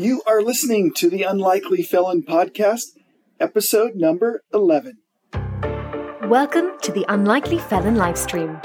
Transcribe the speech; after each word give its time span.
You 0.00 0.22
are 0.28 0.42
listening 0.42 0.92
to 0.98 1.10
the 1.10 1.24
Unlikely 1.24 1.82
Felon 1.82 2.22
Podcast, 2.22 2.96
episode 3.40 3.96
number 3.96 4.44
11. 4.54 4.98
Welcome 6.28 6.78
to 6.82 6.92
the 6.92 7.04
Unlikely 7.08 7.58
Felon 7.58 7.96
livestream. 7.96 8.64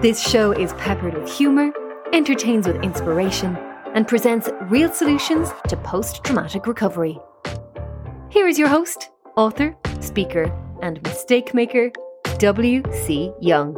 This 0.00 0.26
show 0.26 0.52
is 0.52 0.72
peppered 0.78 1.12
with 1.12 1.30
humor, 1.30 1.72
entertains 2.14 2.66
with 2.66 2.82
inspiration, 2.82 3.54
and 3.94 4.08
presents 4.08 4.48
real 4.62 4.90
solutions 4.90 5.50
to 5.68 5.76
post 5.76 6.24
traumatic 6.24 6.66
recovery. 6.66 7.18
Here 8.30 8.48
is 8.48 8.58
your 8.58 8.68
host, 8.68 9.10
author, 9.36 9.76
speaker, 10.00 10.50
and 10.80 11.02
mistake 11.02 11.52
maker, 11.52 11.90
W.C. 12.38 13.30
Young. 13.42 13.74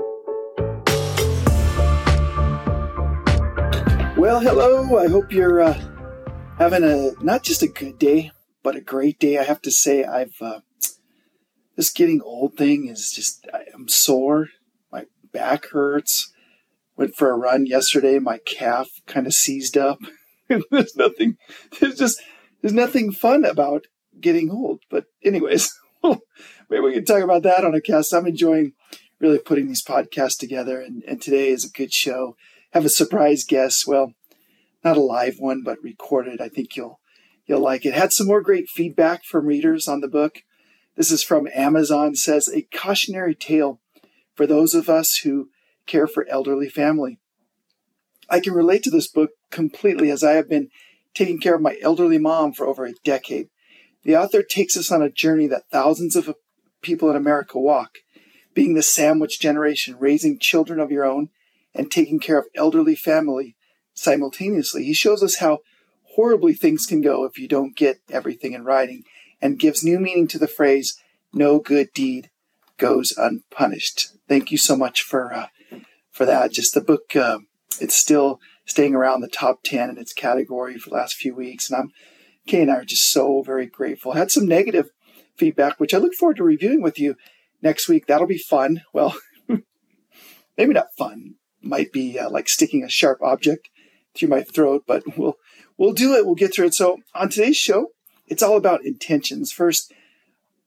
Well, 4.17 4.39
hello. 4.39 4.99
I 5.01 5.09
hope 5.09 5.33
you're 5.33 5.61
uh, 5.61 5.82
having 6.63 6.85
a 6.85 7.11
not 7.21 7.43
just 7.43 7.63
a 7.63 7.67
good 7.67 7.99
day, 7.99 8.31
but 8.63 8.77
a 8.77 8.81
great 8.81 9.19
day. 9.19 9.37
I 9.37 9.43
have 9.43 9.61
to 9.63 9.71
say, 9.73 10.05
I've 10.05 10.41
uh, 10.41 10.61
this 11.75 11.91
getting 11.91 12.23
old 12.23 12.57
thing 12.57 12.87
is 12.87 13.11
just 13.11 13.49
I'm 13.75 13.89
sore. 13.89 14.49
My 14.93 15.07
back 15.33 15.67
hurts. 15.67 16.33
Went 16.97 17.17
for 17.17 17.31
a 17.31 17.37
run 17.37 17.67
yesterday. 17.67 18.21
My 18.21 18.39
calf 18.39 18.89
kind 19.07 19.27
of 19.27 19.35
seized 19.35 19.77
up. 19.77 19.99
there's 20.71 20.95
nothing. 20.95 21.37
There's 21.81 21.97
just 21.97 22.23
there's 22.61 22.75
nothing 22.75 23.11
fun 23.11 23.45
about 23.45 23.87
getting 24.21 24.49
old. 24.49 24.83
But 24.89 25.07
anyways, 25.25 25.77
maybe 26.05 26.81
we 26.81 26.93
can 26.93 27.05
talk 27.05 27.25
about 27.25 27.43
that 27.43 27.65
on 27.65 27.75
a 27.75 27.81
cast. 27.81 28.15
I'm 28.15 28.27
enjoying 28.27 28.75
really 29.19 29.39
putting 29.39 29.67
these 29.67 29.85
podcasts 29.85 30.39
together, 30.39 30.81
and, 30.81 31.03
and 31.09 31.21
today 31.21 31.49
is 31.49 31.65
a 31.65 31.71
good 31.71 31.93
show 31.93 32.37
have 32.73 32.85
a 32.85 32.91
surprise 32.91 33.45
guest. 33.45 33.87
Well, 33.87 34.13
not 34.85 34.97
a 34.97 35.01
live 35.01 35.37
one, 35.39 35.63
but 35.63 35.83
recorded. 35.83 36.41
I 36.41 36.49
think 36.49 36.77
you'll 36.77 37.01
you'll 37.47 37.61
like 37.61 37.85
it. 37.85 37.95
Had 37.95 38.13
some 38.13 38.27
more 38.27 38.41
great 38.41 38.69
feedback 38.69 39.25
from 39.25 39.47
readers 39.47 39.89
on 39.89 40.01
the 40.01 40.09
book. 40.09 40.43
This 40.97 41.11
is 41.11 41.23
from 41.23 41.49
Amazon. 41.55 42.15
Says 42.15 42.49
a 42.49 42.63
cautionary 42.77 43.35
tale 43.35 43.81
for 44.35 44.47
those 44.47 44.75
of 44.75 44.89
us 44.89 45.19
who 45.19 45.51
care 45.87 46.07
for 46.07 46.27
elderly 46.29 46.69
family. 46.69 47.19
I 48.29 48.41
can 48.41 48.55
relate 48.55 48.83
to 48.85 48.91
this 48.91 49.09
book 49.09 49.31
completely 49.51 50.11
as 50.11 50.25
I 50.25 50.33
have 50.33 50.49
been 50.49 50.71
taking 51.15 51.39
care 51.39 51.55
of 51.55 51.61
my 51.61 51.77
elderly 51.83 52.19
mom 52.19 52.53
for 52.53 52.67
over 52.67 52.87
a 52.87 52.95
decade. 53.05 53.49
The 54.05 54.17
author 54.17 54.43
takes 54.43 54.77
us 54.77 54.91
on 54.91 55.03
a 55.03 55.11
journey 55.11 55.47
that 55.49 55.71
thousands 55.71 56.17
of 56.17 56.35
people 56.81 57.11
in 57.11 57.17
America 57.17 57.59
walk, 57.59 57.99
being 58.55 58.75
the 58.75 58.83
sandwich 58.83 59.39
generation, 59.39 59.97
raising 59.99 60.39
children 60.39 60.81
of 60.81 60.91
your 60.91 61.05
own 61.05 61.29
and 61.75 61.91
taking 61.91 62.19
care 62.19 62.39
of 62.39 62.47
elderly 62.55 62.97
family 62.97 63.57
simultaneously. 63.95 64.85
He 64.85 64.95
shows 64.95 65.23
us 65.23 65.37
how 65.37 65.59
horribly 66.15 66.55
things 66.55 66.87
can 66.87 67.01
go 67.01 67.25
if 67.25 67.39
you 67.39 67.49
don't 67.49 67.77
get 67.77 67.99
everything 68.11 68.53
in 68.53 68.65
writing 68.65 69.05
and 69.41 69.59
gives 69.59 69.85
new 69.85 69.99
meaning 69.99 70.29
to 70.29 70.39
the 70.39 70.49
phrase, 70.49 70.99
no 71.33 71.59
good 71.59 71.89
deed 71.95 72.31
goes 72.79 73.13
unpunished. 73.17 74.09
Thank 74.29 74.51
you 74.51 74.59
so 74.59 74.77
much 74.77 75.03
for, 75.03 75.33
uh, 75.33 75.47
for 76.11 76.25
that. 76.27 76.53
Just 76.53 76.75
the 76.75 76.81
book, 76.81 77.17
uh, 77.17 77.39
it's 77.81 77.97
still 77.97 78.41
staying 78.65 78.95
around 78.95 79.21
the 79.21 79.29
top 79.29 79.61
10 79.65 79.91
in 79.91 79.99
its 79.99 80.13
category 80.13 80.79
for 80.79 80.91
the 80.91 80.97
last 80.97 81.15
few 81.15 81.35
weeks. 81.35 81.71
And 81.71 81.79
I'm, 81.79 81.91
Kay 82.47 82.63
and 82.63 82.71
I 82.71 82.77
are 82.77 82.85
just 82.85 83.11
so 83.11 83.43
very 83.43 83.67
grateful. 83.67 84.13
I 84.13 84.19
Had 84.19 84.31
some 84.31 84.47
negative 84.47 84.91
feedback, 85.37 85.81
which 85.81 85.95
I 85.95 85.99
look 85.99 86.15
forward 86.15 86.37
to 86.37 86.45
reviewing 86.45 86.83
with 86.83 86.99
you 86.99 87.17
next 87.63 87.89
week. 87.89 88.07
That'll 88.07 88.27
be 88.27 88.39
fun. 88.39 88.83
Well, 88.93 89.15
maybe 90.59 90.75
not 90.75 90.95
fun, 90.99 91.35
might 91.63 91.93
be 91.93 92.19
uh, 92.19 92.31
like 92.31 92.49
sticking 92.49 92.85
a 92.85 92.89
sharp 92.89 93.19
object 93.23 93.69
through 94.15 94.29
my 94.29 94.43
throat, 94.43 94.85
but 94.87 95.03
we'll 95.17 95.37
we'll 95.77 95.93
do 95.93 96.15
it. 96.15 96.27
We'll 96.27 96.35
get 96.35 96.55
through 96.55 96.67
it. 96.67 96.75
So 96.75 96.99
on 97.15 97.29
today's 97.29 97.57
show, 97.57 97.89
it's 98.27 98.43
all 98.43 98.57
about 98.57 98.85
intentions. 98.85 99.53
First, 99.53 99.93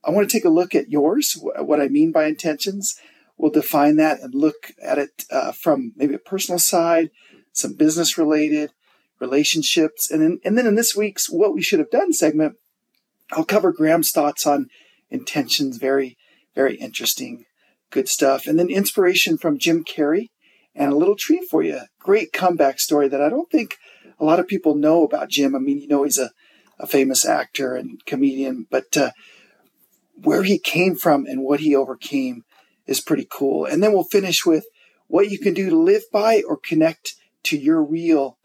I 0.03 0.11
want 0.11 0.29
to 0.29 0.35
take 0.35 0.45
a 0.45 0.49
look 0.49 0.75
at 0.75 0.89
yours. 0.89 1.37
What 1.39 1.81
I 1.81 1.87
mean 1.87 2.11
by 2.11 2.25
intentions. 2.25 2.99
We'll 3.37 3.51
define 3.51 3.97
that 3.97 4.21
and 4.21 4.33
look 4.33 4.71
at 4.81 4.97
it 4.97 5.25
uh, 5.29 5.51
from 5.51 5.93
maybe 5.97 6.13
a 6.13 6.19
personal 6.19 6.59
side, 6.59 7.11
some 7.51 7.73
business 7.73 8.17
related 8.17 8.71
relationships, 9.19 10.09
and 10.09 10.21
then 10.21 10.39
and 10.45 10.57
then 10.57 10.67
in 10.67 10.75
this 10.75 10.95
week's 10.95 11.29
what 11.29 11.53
we 11.53 11.61
should 11.61 11.79
have 11.79 11.91
done 11.91 12.13
segment, 12.13 12.55
I'll 13.31 13.45
cover 13.45 13.73
Gram's 13.73 14.11
thoughts 14.11 14.45
on 14.45 14.67
intentions. 15.09 15.77
Very 15.77 16.17
very 16.53 16.75
interesting, 16.75 17.45
good 17.89 18.07
stuff, 18.07 18.47
and 18.47 18.57
then 18.57 18.69
inspiration 18.69 19.37
from 19.37 19.59
Jim 19.59 19.83
Carrey 19.83 20.29
and 20.75 20.91
a 20.91 20.95
little 20.95 21.15
treat 21.15 21.49
for 21.49 21.63
you. 21.63 21.81
Great 21.99 22.33
comeback 22.33 22.79
story 22.79 23.07
that 23.07 23.21
I 23.21 23.29
don't 23.29 23.49
think 23.49 23.77
a 24.19 24.25
lot 24.25 24.39
of 24.39 24.47
people 24.47 24.75
know 24.75 25.03
about 25.03 25.29
Jim. 25.29 25.55
I 25.55 25.59
mean, 25.59 25.79
you 25.79 25.87
know, 25.87 26.03
he's 26.03 26.19
a, 26.19 26.31
a 26.79 26.87
famous 26.87 27.25
actor 27.25 27.75
and 27.75 28.05
comedian, 28.05 28.67
but 28.69 28.95
uh, 28.97 29.11
where 30.21 30.43
he 30.43 30.57
came 30.57 30.95
from 30.95 31.25
and 31.25 31.43
what 31.43 31.61
he 31.61 31.75
overcame 31.75 32.43
is 32.85 33.01
pretty 33.01 33.27
cool. 33.29 33.65
And 33.65 33.81
then 33.81 33.93
we'll 33.93 34.03
finish 34.03 34.45
with 34.45 34.65
what 35.07 35.29
you 35.29 35.39
can 35.39 35.53
do 35.53 35.69
to 35.69 35.77
live 35.77 36.03
by 36.11 36.41
or 36.47 36.57
connect 36.57 37.15
to 37.43 37.57
your 37.57 37.83
real 37.83 38.37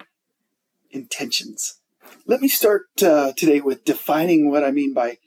intentions. 0.91 1.81
Let 2.27 2.41
me 2.41 2.49
start 2.49 2.87
uh, 3.03 3.33
today 3.37 3.61
with 3.61 3.85
defining 3.85 4.51
what 4.51 4.65
I 4.65 4.71
mean 4.71 4.93
by 4.93 5.19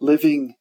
living 0.00 0.56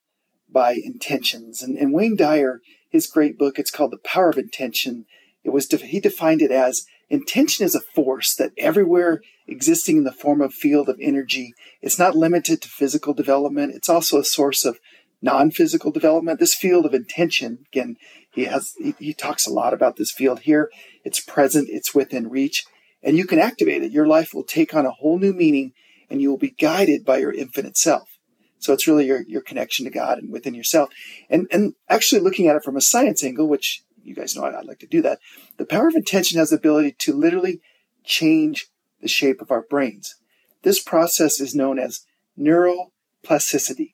by 0.50 0.74
intentions. 0.74 1.62
And, 1.62 1.78
and 1.78 1.94
Wayne 1.94 2.16
Dyer, 2.16 2.62
his 2.90 3.08
great 3.08 3.38
book, 3.38 3.58
it's 3.58 3.72
called 3.72 3.92
The 3.92 3.98
Power 3.98 4.30
of 4.30 4.38
Intention 4.38 5.06
it 5.44 5.50
was 5.50 5.68
he 5.70 6.00
defined 6.00 6.42
it 6.42 6.52
as 6.52 6.86
intention 7.10 7.66
is 7.66 7.76
a 7.76 7.82
force 7.82 8.36
that 8.36 8.52
everywhere 8.58 9.22
existing 9.48 9.98
in 9.98 10.04
the 10.04 10.12
form 10.12 10.42
of 10.42 10.54
field 10.54 10.88
of 10.88 10.98
energy. 11.02 11.54
It's 11.82 12.00
not 12.00 12.16
limited 12.16 12.62
to 12.62 12.70
physical 12.70 13.14
development. 13.14 13.74
It's 13.76 13.90
also 13.90 14.20
a 14.20 14.24
source 14.24 14.64
of 14.66 14.80
non-physical 15.22 15.92
development. 15.92 16.40
This 16.40 16.56
field 16.56 16.86
of 16.86 16.94
intention, 16.94 17.66
again, 17.72 17.98
he 18.32 18.46
has 18.46 18.74
he, 18.78 18.96
he 18.98 19.14
talks 19.14 19.46
a 19.46 19.54
lot 19.54 19.74
about 19.74 19.98
this 19.98 20.12
field 20.12 20.42
here. 20.42 20.70
It's 21.04 21.20
present. 21.20 21.68
It's 21.70 21.94
within 21.94 22.30
reach, 22.30 22.66
and 23.04 23.18
you 23.18 23.26
can 23.26 23.40
activate 23.40 23.84
it. 23.84 23.92
Your 23.92 24.08
life 24.08 24.34
will 24.34 24.44
take 24.44 24.74
on 24.74 24.86
a 24.86 24.92
whole 24.92 25.20
new 25.20 25.34
meaning, 25.34 25.74
and 26.10 26.22
you 26.22 26.30
will 26.30 26.38
be 26.38 26.56
guided 26.60 27.04
by 27.04 27.18
your 27.18 27.34
infinite 27.34 27.78
self. 27.78 28.18
So 28.60 28.74
it's 28.74 28.88
really 28.88 29.08
your, 29.08 29.24
your 29.28 29.42
connection 29.42 29.86
to 29.86 29.92
God 29.92 30.20
and 30.20 30.32
within 30.32 30.54
yourself. 30.54 30.90
And, 31.32 31.48
and 31.52 31.74
actually 31.90 32.22
looking 32.22 32.48
at 32.48 32.56
it 32.56 32.64
from 32.64 32.78
a 32.78 32.82
science 32.82 33.24
angle, 33.24 33.48
which 33.48 33.84
you 34.04 34.16
guys 34.16 34.36
know 34.36 34.46
I'd 34.46 34.66
like 34.66 34.80
to 34.80 34.88
do 34.88 35.02
that. 35.02 35.20
The 35.58 35.66
power 35.66 35.88
of 35.88 35.96
intention 35.96 36.40
has 36.40 36.50
the 36.50 36.58
ability 36.58 36.96
to 37.00 37.14
literally 37.14 37.62
change 38.04 38.68
the 39.02 39.08
shape 39.08 39.42
of 39.42 39.52
our 39.52 39.62
brains. 39.62 40.16
This 40.64 40.82
process 40.82 41.40
is 41.40 41.56
known 41.56 41.80
as 41.80 42.06
neuroplasticity. 42.38 43.94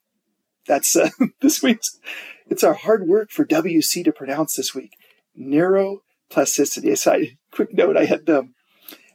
That's 0.67 0.95
uh, 0.95 1.09
this 1.41 1.61
week's, 1.63 1.99
it's 2.47 2.63
our 2.63 2.73
hard 2.73 3.07
work 3.07 3.31
for 3.31 3.45
WC 3.45 4.03
to 4.03 4.11
pronounce 4.11 4.55
this 4.55 4.75
week. 4.75 4.93
Neuroplasticity. 5.39 7.07
I, 7.07 7.37
quick 7.51 7.73
note, 7.73 7.97
I 7.97 8.05
had, 8.05 8.29
um, 8.29 8.53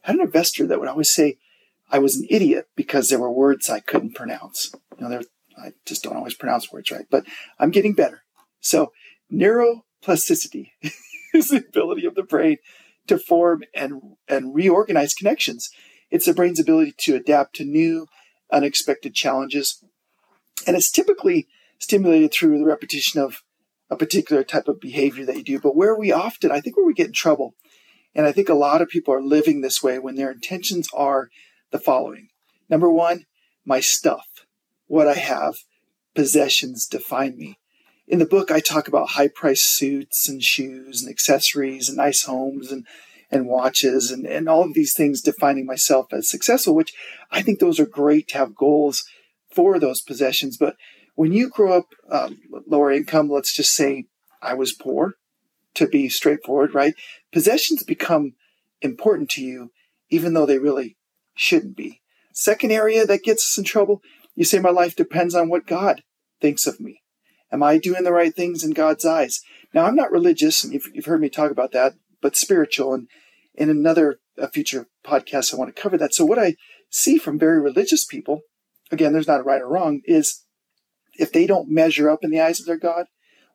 had 0.03 0.17
an 0.17 0.23
investor 0.23 0.67
that 0.67 0.81
would 0.81 0.89
always 0.89 1.13
say 1.13 1.37
I 1.91 1.99
was 1.99 2.17
an 2.17 2.27
idiot 2.31 2.69
because 2.75 3.09
there 3.09 3.19
were 3.19 3.31
words 3.31 3.69
I 3.69 3.81
couldn't 3.81 4.15
pronounce. 4.15 4.73
You 4.99 5.05
know, 5.05 5.11
there, 5.11 5.23
I 5.63 5.73
just 5.85 6.03
don't 6.03 6.17
always 6.17 6.35
pronounce 6.35 6.73
words 6.73 6.91
right, 6.91 7.07
but 7.11 7.25
I'm 7.59 7.71
getting 7.71 7.93
better. 7.93 8.23
So 8.61 8.93
neuro 9.29 9.85
plasticity 10.03 10.73
is 11.35 11.49
the 11.49 11.59
ability 11.59 12.07
of 12.07 12.15
the 12.15 12.23
brain 12.23 12.59
to 13.07 13.19
form 13.19 13.63
and, 13.75 14.01
and 14.29 14.55
reorganize 14.55 15.15
connections. 15.15 15.71
It's 16.11 16.27
the 16.27 16.35
brain's 16.35 16.61
ability 16.61 16.95
to 16.99 17.15
adapt 17.15 17.57
to 17.57 17.65
new, 17.65 18.07
unexpected 18.53 19.15
challenges. 19.15 19.83
And 20.67 20.77
it's 20.77 20.91
typically 20.91 21.49
stimulated 21.79 22.33
through 22.33 22.59
the 22.59 22.65
repetition 22.65 23.21
of 23.21 23.43
a 23.91 23.97
particular 23.97 24.45
type 24.45 24.69
of 24.69 24.81
behavior 24.81 25.25
that 25.25 25.37
you 25.37 25.43
do. 25.43 25.59
But 25.59 25.77
where 25.77 25.97
we 25.97 26.13
often, 26.13 26.51
I 26.51 26.61
think 26.61 26.77
where 26.77 26.87
we 26.87 26.95
get 26.95 27.09
in 27.09 27.13
trouble, 27.13 27.55
and 28.15 28.27
I 28.27 28.33
think 28.33 28.49
a 28.49 28.55
lot 28.55 28.83
of 28.83 28.89
people 28.89 29.15
are 29.15 29.23
living 29.23 29.61
this 29.61 29.83
way 29.83 29.99
when 29.99 30.15
their 30.15 30.31
intentions 30.31 30.89
are 30.95 31.31
the 31.71 31.79
following. 31.79 32.29
Number 32.69 32.91
one, 32.91 33.27
my 33.65 33.81
stuff, 33.81 34.27
what 34.87 35.09
I 35.09 35.15
have, 35.15 35.55
possessions 36.15 36.87
define 36.87 37.37
me 37.37 37.59
in 38.07 38.19
the 38.19 38.27
book, 38.27 38.51
I 38.51 38.61
talk 38.61 38.89
about 38.89 39.11
high 39.11 39.29
priced 39.29 39.75
suits 39.75 40.29
and 40.29 40.43
shoes 40.43 41.03
and 41.03 41.11
accessories 41.11 41.89
and 41.89 41.97
nice 41.97 42.25
homes 42.25 42.73
and, 42.73 42.87
and 43.31 43.47
watches 43.47 44.11
and, 44.11 44.27
and 44.27 44.49
all 44.49 44.63
of 44.65 44.75
these 44.75 44.95
things 44.95 45.23
defining 45.23 45.67
myself 45.67 46.13
as 46.13 46.29
successful, 46.29 46.75
which 46.75 46.93
I 47.31 47.43
think 47.43 47.59
those 47.59 47.81
are 47.81 47.87
great 47.87 48.29
to 48.29 48.39
have 48.39 48.55
goals 48.55 49.05
for 49.55 49.79
those 49.79 50.01
possessions. 50.01 50.57
But 50.57 50.77
when 51.15 51.33
you 51.33 51.49
grow 51.49 51.79
up 51.79 51.87
uh, 52.11 52.31
lower 52.67 52.91
income, 52.91 53.31
let's 53.31 53.55
just 53.55 53.75
say 53.75 54.07
I 54.41 54.55
was 54.55 54.73
poor, 54.73 55.15
to 55.75 55.87
be 55.87 56.09
straightforward, 56.09 56.75
right? 56.75 56.95
Possessions 57.33 57.83
become 57.83 58.35
important 58.81 59.31
to 59.31 59.43
you, 59.43 59.71
even 60.11 60.35
though 60.35 60.47
they 60.47 60.59
really 60.59 60.97
shouldn't 61.35 61.77
be. 61.77 62.01
Second 62.35 62.73
area 62.73 63.07
that 63.07 63.23
gets 63.23 63.45
us 63.45 63.59
in 63.59 63.65
trouble, 63.65 64.03
you 64.35 64.45
say, 64.45 64.59
My 64.59 64.71
life 64.71 64.97
depends 64.97 65.35
on 65.35 65.49
what 65.49 65.67
God 65.67 66.03
thinks 66.41 66.67
of 66.67 66.81
me. 66.81 67.03
Am 67.53 67.63
I 67.63 67.79
doing 67.79 68.03
the 68.03 68.13
right 68.13 68.35
things 68.35 68.65
in 68.65 68.71
God's 68.71 69.05
eyes? 69.05 69.41
Now, 69.75 69.85
I'm 69.85 69.95
not 69.95 70.11
religious, 70.11 70.65
and 70.65 70.73
you've, 70.73 70.89
you've 70.95 71.05
heard 71.05 71.21
me 71.21 71.29
talk 71.29 71.51
about 71.51 71.73
that, 71.73 71.95
but 72.21 72.37
spiritual. 72.37 72.95
And 72.95 73.09
in 73.55 73.69
another 73.69 74.19
future 74.53 74.89
podcast, 75.05 75.53
I 75.53 75.59
want 75.59 75.75
to 75.75 75.81
cover 75.81 75.99
that. 75.99 76.15
So, 76.15 76.25
what 76.25 76.39
I 76.39 76.57
see 76.91 77.19
from 77.19 77.39
very 77.39 77.61
religious 77.61 78.05
people, 78.05 78.41
again, 78.91 79.13
there's 79.13 79.29
not 79.29 79.41
a 79.41 79.45
right 79.45 79.61
or 79.61 79.69
wrong, 79.69 80.01
is 80.05 80.45
if 81.19 81.33
they 81.33 81.47
don't 81.47 81.71
measure 81.71 82.09
up 82.09 82.21
in 82.23 82.31
the 82.31 82.41
eyes 82.41 82.59
of 82.59 82.67
their 82.67 82.79
God, 82.79 83.07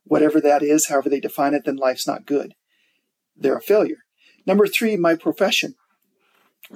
whatever 0.04 0.40
that 0.42 0.62
is, 0.62 0.88
however 0.88 1.10
they 1.10 1.20
define 1.20 1.54
it, 1.54 1.64
then 1.66 1.76
life's 1.76 2.08
not 2.08 2.26
good. 2.26 2.54
They're 3.36 3.58
a 3.58 3.62
failure. 3.62 4.04
Number 4.46 4.68
three, 4.68 4.96
my 4.96 5.16
profession. 5.16 5.76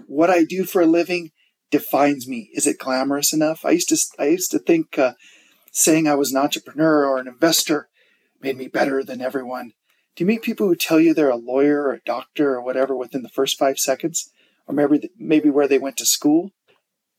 What 0.07 0.29
I 0.29 0.43
do 0.43 0.65
for 0.65 0.81
a 0.81 0.87
living 0.87 1.31
defines 1.69 2.27
me. 2.27 2.49
Is 2.53 2.67
it 2.67 2.79
glamorous 2.79 3.33
enough? 3.33 3.63
I 3.65 3.71
used 3.71 3.89
to, 3.89 3.97
I 4.19 4.27
used 4.27 4.51
to 4.51 4.59
think 4.59 4.97
uh, 4.97 5.13
saying 5.71 6.07
I 6.07 6.15
was 6.15 6.31
an 6.31 6.37
entrepreneur 6.37 7.05
or 7.05 7.17
an 7.17 7.27
investor 7.27 7.89
made 8.41 8.57
me 8.57 8.67
better 8.67 9.03
than 9.03 9.21
everyone. 9.21 9.71
Do 10.15 10.23
you 10.23 10.27
meet 10.27 10.41
people 10.41 10.67
who 10.67 10.75
tell 10.75 10.99
you 10.99 11.13
they're 11.13 11.29
a 11.29 11.35
lawyer 11.35 11.83
or 11.83 11.93
a 11.93 12.01
doctor 12.01 12.55
or 12.55 12.61
whatever 12.61 12.95
within 12.95 13.23
the 13.23 13.29
first 13.29 13.57
five 13.57 13.79
seconds? 13.79 14.29
Or 14.67 14.75
maybe, 14.75 15.09
maybe 15.17 15.49
where 15.49 15.67
they 15.67 15.79
went 15.79 15.97
to 15.97 16.05
school? 16.05 16.51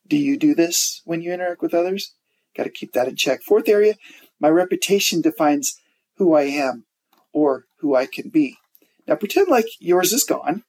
Do 0.06 0.16
you 0.16 0.37
do 0.37 0.54
this 0.54 1.00
when 1.04 1.22
you 1.22 1.32
interact 1.32 1.62
with 1.62 1.75
others? 1.75 2.14
Got 2.56 2.64
to 2.64 2.70
keep 2.70 2.93
that 2.93 3.08
in 3.08 3.16
check. 3.16 3.43
Fourth 3.43 3.69
area, 3.69 3.94
my 4.38 4.49
reputation 4.49 5.22
defines 5.22 5.78
who 6.16 6.34
I 6.34 6.43
am 6.43 6.84
or 7.32 7.64
who 7.78 7.94
I 7.94 8.06
can 8.06 8.28
be. 8.28 8.58
Now 9.06 9.14
pretend 9.14 9.48
like 9.48 9.66
yours 9.81 10.12
is 10.12 10.25
gone. 10.25 10.64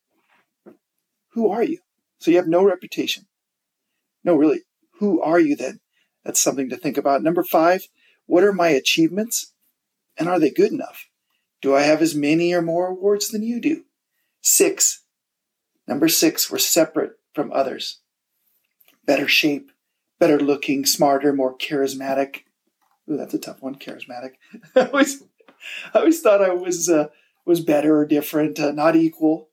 Who 1.32 1.50
are 1.50 1.64
you? 1.64 1.80
So 2.20 2.32
you 2.32 2.38
have 2.38 2.48
no 2.48 2.64
reputation. 2.64 3.26
No, 4.24 4.36
really, 4.36 4.62
who 5.00 5.22
are 5.22 5.40
you 5.40 5.56
then? 5.56 5.80
That's 6.24 6.42
something 6.42 6.70
to 6.70 6.78
think 6.78 6.98
about. 6.98 7.24
Number 7.24 7.44
five, 7.44 7.88
what 8.26 8.44
are 8.44 8.54
my 8.54 8.70
achievements? 8.70 9.54
And 10.18 10.30
are 10.30 10.40
they 10.40 10.50
good 10.50 10.72
enough? 10.72 11.08
Do 11.62 11.76
I 11.76 11.82
have 11.82 12.02
as 12.02 12.16
many 12.16 12.54
or 12.54 12.62
more 12.62 12.88
awards 12.88 13.30
than 13.30 13.44
you 13.44 13.60
do? 13.60 13.86
Six, 14.42 15.04
number 15.88 16.08
six, 16.08 16.52
we're 16.52 16.58
separate 16.58 17.14
from 17.34 17.52
others. 17.52 18.00
Better 19.06 19.28
shape, 19.28 19.72
better 20.20 20.40
looking, 20.40 20.86
smarter, 20.86 21.34
more 21.34 21.58
charismatic. 21.58 22.42
Ooh, 23.10 23.18
that's 23.18 23.34
a 23.34 23.40
tough 23.40 23.62
one, 23.62 23.76
charismatic. 23.76 24.34
I 24.76 24.88
always, 24.88 25.24
I 25.94 26.00
always 26.00 26.22
thought 26.22 26.42
I 26.42 26.54
was 26.54 26.90
uh, 26.90 27.08
was 27.46 27.62
better 27.62 27.98
or 27.98 28.06
different, 28.06 28.60
uh, 28.60 28.72
not 28.72 28.96
equal. 28.96 29.50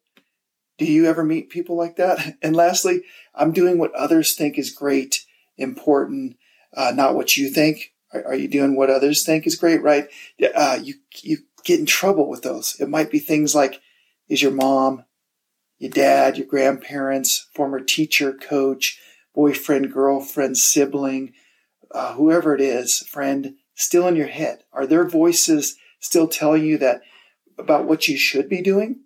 Do 0.79 0.85
you 0.85 1.07
ever 1.07 1.25
meet 1.25 1.51
people 1.51 1.77
like 1.77 1.97
that? 1.97 2.39
And 2.43 2.57
lastly, 2.57 3.03
I'm 3.35 3.53
doing 3.53 3.79
what 3.79 3.95
others 3.95 4.35
think 4.35 4.59
is 4.59 4.71
great, 4.71 5.25
important, 5.59 6.37
uh, 6.75 6.93
not 6.95 7.15
what 7.15 7.37
you 7.37 7.51
think. 7.51 7.93
Are, 8.13 8.25
are, 8.29 8.35
you 8.35 8.49
doing 8.49 8.77
what 8.77 8.91
others 8.91 9.25
think 9.25 9.47
is 9.47 9.57
great? 9.57 9.83
Right? 9.83 10.09
Uh, 10.55 10.79
you 10.83 10.95
you 11.23 11.39
get 11.65 11.81
in 11.81 11.87
trouble 11.87 12.29
with 12.29 12.43
those. 12.43 12.77
It 12.81 12.89
might 12.89 13.11
be 13.11 13.19
things 13.19 13.55
like, 13.55 13.81
is 14.29 14.43
your 14.43 14.53
mom, 14.53 15.05
your 15.79 15.91
dad, 15.91 16.37
your 16.37 16.47
grandparents, 16.47 17.49
former 17.55 17.81
teacher, 17.81 18.33
coach, 18.33 19.01
boyfriend, 19.35 19.93
girlfriend, 19.93 20.57
sibling, 20.59 21.33
uh, 21.93 22.15
whoever 22.15 22.55
it 22.55 22.61
is, 22.61 22.99
friend, 22.99 23.55
still 23.75 24.07
in 24.07 24.17
your 24.17 24.29
head? 24.29 24.65
Are 24.73 24.87
their 24.87 25.09
voices 25.09 25.77
still 26.01 26.29
telling 26.29 26.65
you 26.65 26.79
that 26.79 27.03
about 27.59 27.87
what 27.87 28.09
you 28.09 28.17
should 28.17 28.49
be 28.49 28.63
doing 28.63 29.01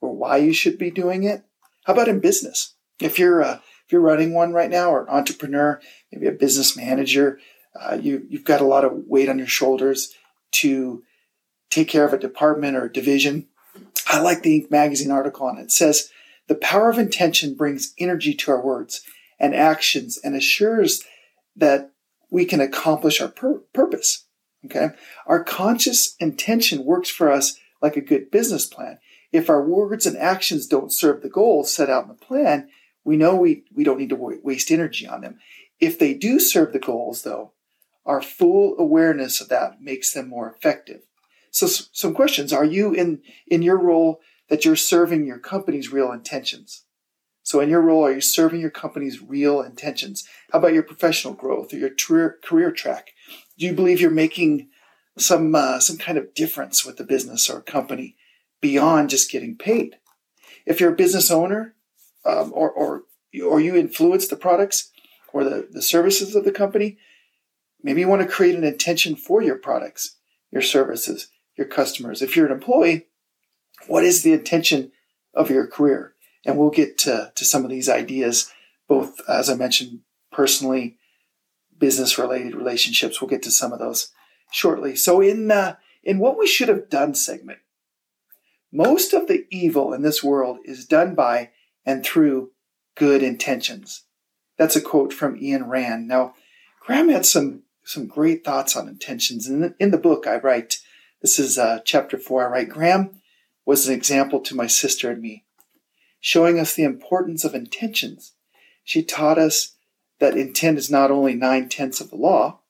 or 0.00 0.14
why 0.14 0.38
you 0.38 0.52
should 0.52 0.78
be 0.78 0.90
doing 0.90 1.24
it? 1.24 1.44
How 1.84 1.92
about 1.92 2.08
in 2.08 2.20
business? 2.20 2.74
If 3.00 3.18
you're 3.18 3.42
uh, 3.42 3.60
if 3.86 3.92
you're 3.92 4.00
running 4.00 4.34
one 4.34 4.52
right 4.52 4.70
now, 4.70 4.90
or 4.90 5.02
an 5.02 5.08
entrepreneur, 5.08 5.80
maybe 6.12 6.26
a 6.26 6.32
business 6.32 6.76
manager, 6.76 7.38
uh, 7.78 7.98
you 8.00 8.26
you've 8.28 8.44
got 8.44 8.60
a 8.60 8.66
lot 8.66 8.84
of 8.84 9.04
weight 9.06 9.28
on 9.28 9.38
your 9.38 9.46
shoulders 9.46 10.14
to 10.52 11.02
take 11.70 11.88
care 11.88 12.04
of 12.04 12.12
a 12.12 12.18
department 12.18 12.76
or 12.76 12.86
a 12.86 12.92
division. 12.92 13.46
I 14.06 14.20
like 14.20 14.42
the 14.42 14.60
Inc. 14.60 14.70
magazine 14.70 15.10
article 15.10 15.46
on 15.46 15.58
it. 15.58 15.62
It 15.62 15.72
says 15.72 16.10
the 16.48 16.56
power 16.56 16.90
of 16.90 16.98
intention 16.98 17.54
brings 17.54 17.94
energy 17.98 18.34
to 18.34 18.50
our 18.50 18.60
words 18.60 19.02
and 19.38 19.54
actions 19.54 20.18
and 20.22 20.34
assures 20.34 21.04
that 21.56 21.92
we 22.30 22.44
can 22.44 22.60
accomplish 22.60 23.20
our 23.20 23.28
pur- 23.28 23.62
purpose. 23.72 24.26
Okay. 24.64 24.88
Our 25.26 25.42
conscious 25.42 26.16
intention 26.18 26.84
works 26.84 27.08
for 27.08 27.30
us 27.30 27.56
like 27.80 27.96
a 27.96 28.02
good 28.02 28.30
business 28.30 28.66
plan. 28.66 28.98
If 29.32 29.48
our 29.48 29.64
words 29.64 30.06
and 30.06 30.16
actions 30.18 30.66
don't 30.66 30.92
serve 30.92 31.22
the 31.22 31.28
goals 31.28 31.72
set 31.72 31.88
out 31.88 32.02
in 32.02 32.08
the 32.08 32.14
plan, 32.14 32.68
we 33.04 33.16
know 33.16 33.36
we, 33.36 33.64
we 33.74 33.84
don't 33.84 33.98
need 33.98 34.10
to 34.10 34.40
waste 34.42 34.70
energy 34.70 35.06
on 35.06 35.22
them. 35.22 35.38
If 35.80 35.98
they 35.98 36.14
do 36.14 36.38
serve 36.38 36.72
the 36.72 36.78
goals, 36.78 37.22
though, 37.22 37.52
our 38.04 38.22
full 38.22 38.76
awareness 38.78 39.40
of 39.40 39.48
that 39.48 39.80
makes 39.80 40.12
them 40.12 40.28
more 40.28 40.50
effective. 40.50 41.02
So, 41.50 41.66
some 41.66 42.14
questions: 42.14 42.52
Are 42.52 42.64
you 42.64 42.92
in 42.92 43.22
in 43.46 43.62
your 43.62 43.78
role 43.78 44.20
that 44.48 44.64
you're 44.64 44.76
serving 44.76 45.26
your 45.26 45.38
company's 45.38 45.92
real 45.92 46.12
intentions? 46.12 46.84
So, 47.42 47.60
in 47.60 47.70
your 47.70 47.80
role, 47.80 48.04
are 48.04 48.12
you 48.12 48.20
serving 48.20 48.60
your 48.60 48.70
company's 48.70 49.22
real 49.22 49.60
intentions? 49.60 50.28
How 50.52 50.58
about 50.58 50.74
your 50.74 50.82
professional 50.82 51.34
growth 51.34 51.72
or 51.72 51.78
your 51.78 51.90
career 51.90 52.38
career 52.44 52.70
track? 52.70 53.10
Do 53.58 53.66
you 53.66 53.72
believe 53.72 54.00
you're 54.00 54.10
making 54.10 54.68
some 55.16 55.54
uh, 55.54 55.80
some 55.80 55.96
kind 55.96 56.18
of 56.18 56.34
difference 56.34 56.84
with 56.84 56.96
the 56.96 57.04
business 57.04 57.48
or 57.48 57.60
company 57.60 58.16
beyond 58.60 59.10
just 59.10 59.30
getting 59.30 59.56
paid. 59.56 59.96
If 60.66 60.80
you're 60.80 60.92
a 60.92 60.96
business 60.96 61.30
owner, 61.30 61.74
um, 62.24 62.52
or 62.54 62.70
or 62.70 63.02
or 63.44 63.60
you 63.60 63.76
influence 63.76 64.28
the 64.28 64.36
products 64.36 64.90
or 65.32 65.44
the, 65.44 65.68
the 65.70 65.82
services 65.82 66.34
of 66.34 66.44
the 66.44 66.52
company, 66.52 66.98
maybe 67.82 68.00
you 68.00 68.08
want 68.08 68.22
to 68.22 68.28
create 68.28 68.54
an 68.54 68.64
intention 68.64 69.16
for 69.16 69.42
your 69.42 69.56
products, 69.56 70.16
your 70.50 70.62
services, 70.62 71.28
your 71.56 71.66
customers. 71.66 72.22
If 72.22 72.36
you're 72.36 72.46
an 72.46 72.52
employee, 72.52 73.06
what 73.86 74.04
is 74.04 74.22
the 74.22 74.32
intention 74.32 74.92
of 75.34 75.50
your 75.50 75.66
career? 75.66 76.14
And 76.44 76.56
we'll 76.56 76.70
get 76.70 76.98
to, 76.98 77.32
to 77.34 77.44
some 77.44 77.64
of 77.64 77.70
these 77.70 77.88
ideas, 77.88 78.50
both 78.88 79.20
as 79.28 79.50
I 79.50 79.54
mentioned, 79.54 80.00
personally, 80.32 80.96
business 81.78 82.18
related 82.18 82.54
relationships. 82.54 83.20
We'll 83.20 83.30
get 83.30 83.42
to 83.42 83.50
some 83.50 83.72
of 83.72 83.78
those 83.78 84.12
shortly. 84.50 84.96
So 84.96 85.20
in 85.20 85.50
uh, 85.50 85.76
in 86.02 86.18
what 86.18 86.38
we 86.38 86.46
should 86.46 86.68
have 86.68 86.88
done 86.88 87.14
segment, 87.14 87.58
most 88.72 89.12
of 89.12 89.26
the 89.26 89.46
evil 89.50 89.92
in 89.92 90.02
this 90.02 90.22
world 90.22 90.58
is 90.64 90.86
done 90.86 91.14
by 91.14 91.50
and 91.84 92.04
through 92.04 92.50
good 92.96 93.22
intentions. 93.22 94.04
That's 94.60 94.76
a 94.76 94.82
quote 94.82 95.14
from 95.14 95.40
Ayn 95.40 95.66
Rand. 95.68 96.06
Now, 96.06 96.34
Gram 96.84 97.08
had 97.08 97.24
some 97.24 97.62
some 97.82 98.06
great 98.06 98.44
thoughts 98.44 98.76
on 98.76 98.88
intentions. 98.88 99.48
And 99.48 99.74
in 99.80 99.90
the 99.90 99.96
book, 99.96 100.26
I 100.26 100.36
write, 100.36 100.80
this 101.22 101.38
is 101.38 101.56
uh, 101.56 101.78
chapter 101.82 102.18
four. 102.18 102.44
I 102.44 102.50
write, 102.50 102.68
Gram 102.68 103.22
was 103.64 103.88
an 103.88 103.94
example 103.94 104.38
to 104.40 104.54
my 104.54 104.66
sister 104.66 105.10
and 105.10 105.22
me, 105.22 105.46
showing 106.20 106.60
us 106.60 106.74
the 106.74 106.82
importance 106.82 107.42
of 107.42 107.54
intentions. 107.54 108.34
She 108.84 109.02
taught 109.02 109.38
us 109.38 109.76
that 110.18 110.36
intent 110.36 110.76
is 110.76 110.90
not 110.90 111.10
only 111.10 111.34
nine 111.34 111.70
tenths 111.70 112.02
of 112.02 112.10
the 112.10 112.16
law, 112.16 112.60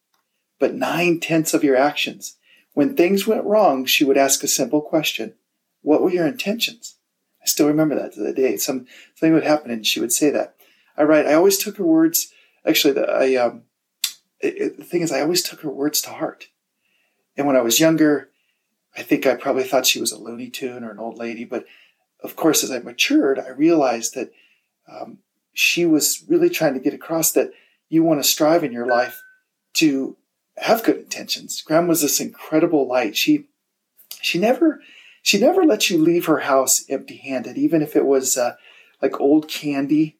but 0.61 0.77
nine 0.77 1.19
tenths 1.19 1.55
of 1.55 1.65
your 1.65 1.77
actions. 1.77 2.37
When 2.73 2.97
things 2.97 3.27
went 3.27 3.43
wrong, 3.43 3.85
she 3.85 4.05
would 4.05 4.17
ask 4.17 4.45
a 4.45 4.49
simple 4.49 4.81
question 4.81 5.35
What 5.83 6.03
were 6.03 6.13
your 6.13 6.29
intentions? 6.29 6.99
I 7.43 7.47
still 7.47 7.67
remember 7.67 7.97
that 7.97 8.13
to 8.13 8.21
the 8.21 8.33
day. 8.33 8.59
Some, 8.59 8.87
something 9.17 9.35
would 9.35 9.43
happen 9.43 9.73
and 9.73 9.85
she 9.85 9.99
would 9.99 10.13
say 10.13 10.31
that. 10.31 10.55
I 10.97 11.05
write, 11.05 11.27
I 11.27 11.35
always 11.35 11.59
took 11.59 11.77
her 11.77 11.85
words, 11.85 12.33
actually, 12.67 12.95
the, 12.95 13.11
I, 13.11 13.35
um, 13.37 13.63
it, 14.41 14.77
the 14.79 14.85
thing 14.85 15.03
is, 15.03 15.13
I 15.13 15.21
always 15.21 15.43
took 15.43 15.61
her 15.61 15.71
words 15.71 16.01
to 16.03 16.11
heart. 16.11 16.49
And 17.37 17.47
when 17.47 17.57
I 17.57 17.63
was 17.63 17.81
younger, 17.81 18.31
I 18.97 19.03
think 19.03 19.27
I 19.27 19.35
probably 19.35 19.65
thought 19.65 19.87
she 19.87 20.01
was 20.01 20.13
a 20.13 20.19
Looney 20.19 20.51
Tune 20.51 20.85
or 20.85 20.91
an 20.91 20.99
old 20.99 21.17
lady. 21.17 21.45
But 21.45 21.65
of 22.23 22.37
course, 22.37 22.65
as 22.65 22.71
I 22.71 22.81
matured, 22.81 23.39
I 23.39 23.51
realized 23.51 24.15
that 24.15 24.33
um, 24.91 25.19
she 25.53 25.87
was 25.87 26.25
really 26.29 26.51
trying 26.51 26.75
to 26.75 26.81
get 26.81 26.95
across 26.95 27.33
that 27.33 27.53
you 27.89 28.03
want 28.03 28.23
to 28.23 28.29
strive 28.29 28.65
in 28.65 28.73
your 28.73 28.87
life 28.87 29.23
to 29.75 30.17
have 30.57 30.85
good 30.85 30.97
intentions. 30.97 31.63
Gram 31.63 31.87
was 31.87 32.03
this 32.03 32.21
incredible 32.21 32.87
light. 32.87 33.17
She 33.17 33.47
she 34.21 34.39
never 34.39 34.81
she 35.23 35.39
never 35.39 35.65
let 35.65 35.89
you 35.89 35.99
leave 35.99 36.27
her 36.27 36.41
house 36.41 36.85
empty-handed, 36.89 37.57
even 37.57 37.83
if 37.83 37.97
it 37.97 38.05
was 38.05 38.37
uh, 38.37 38.57
like 39.01 39.21
old 39.21 39.49
candy, 39.49 40.19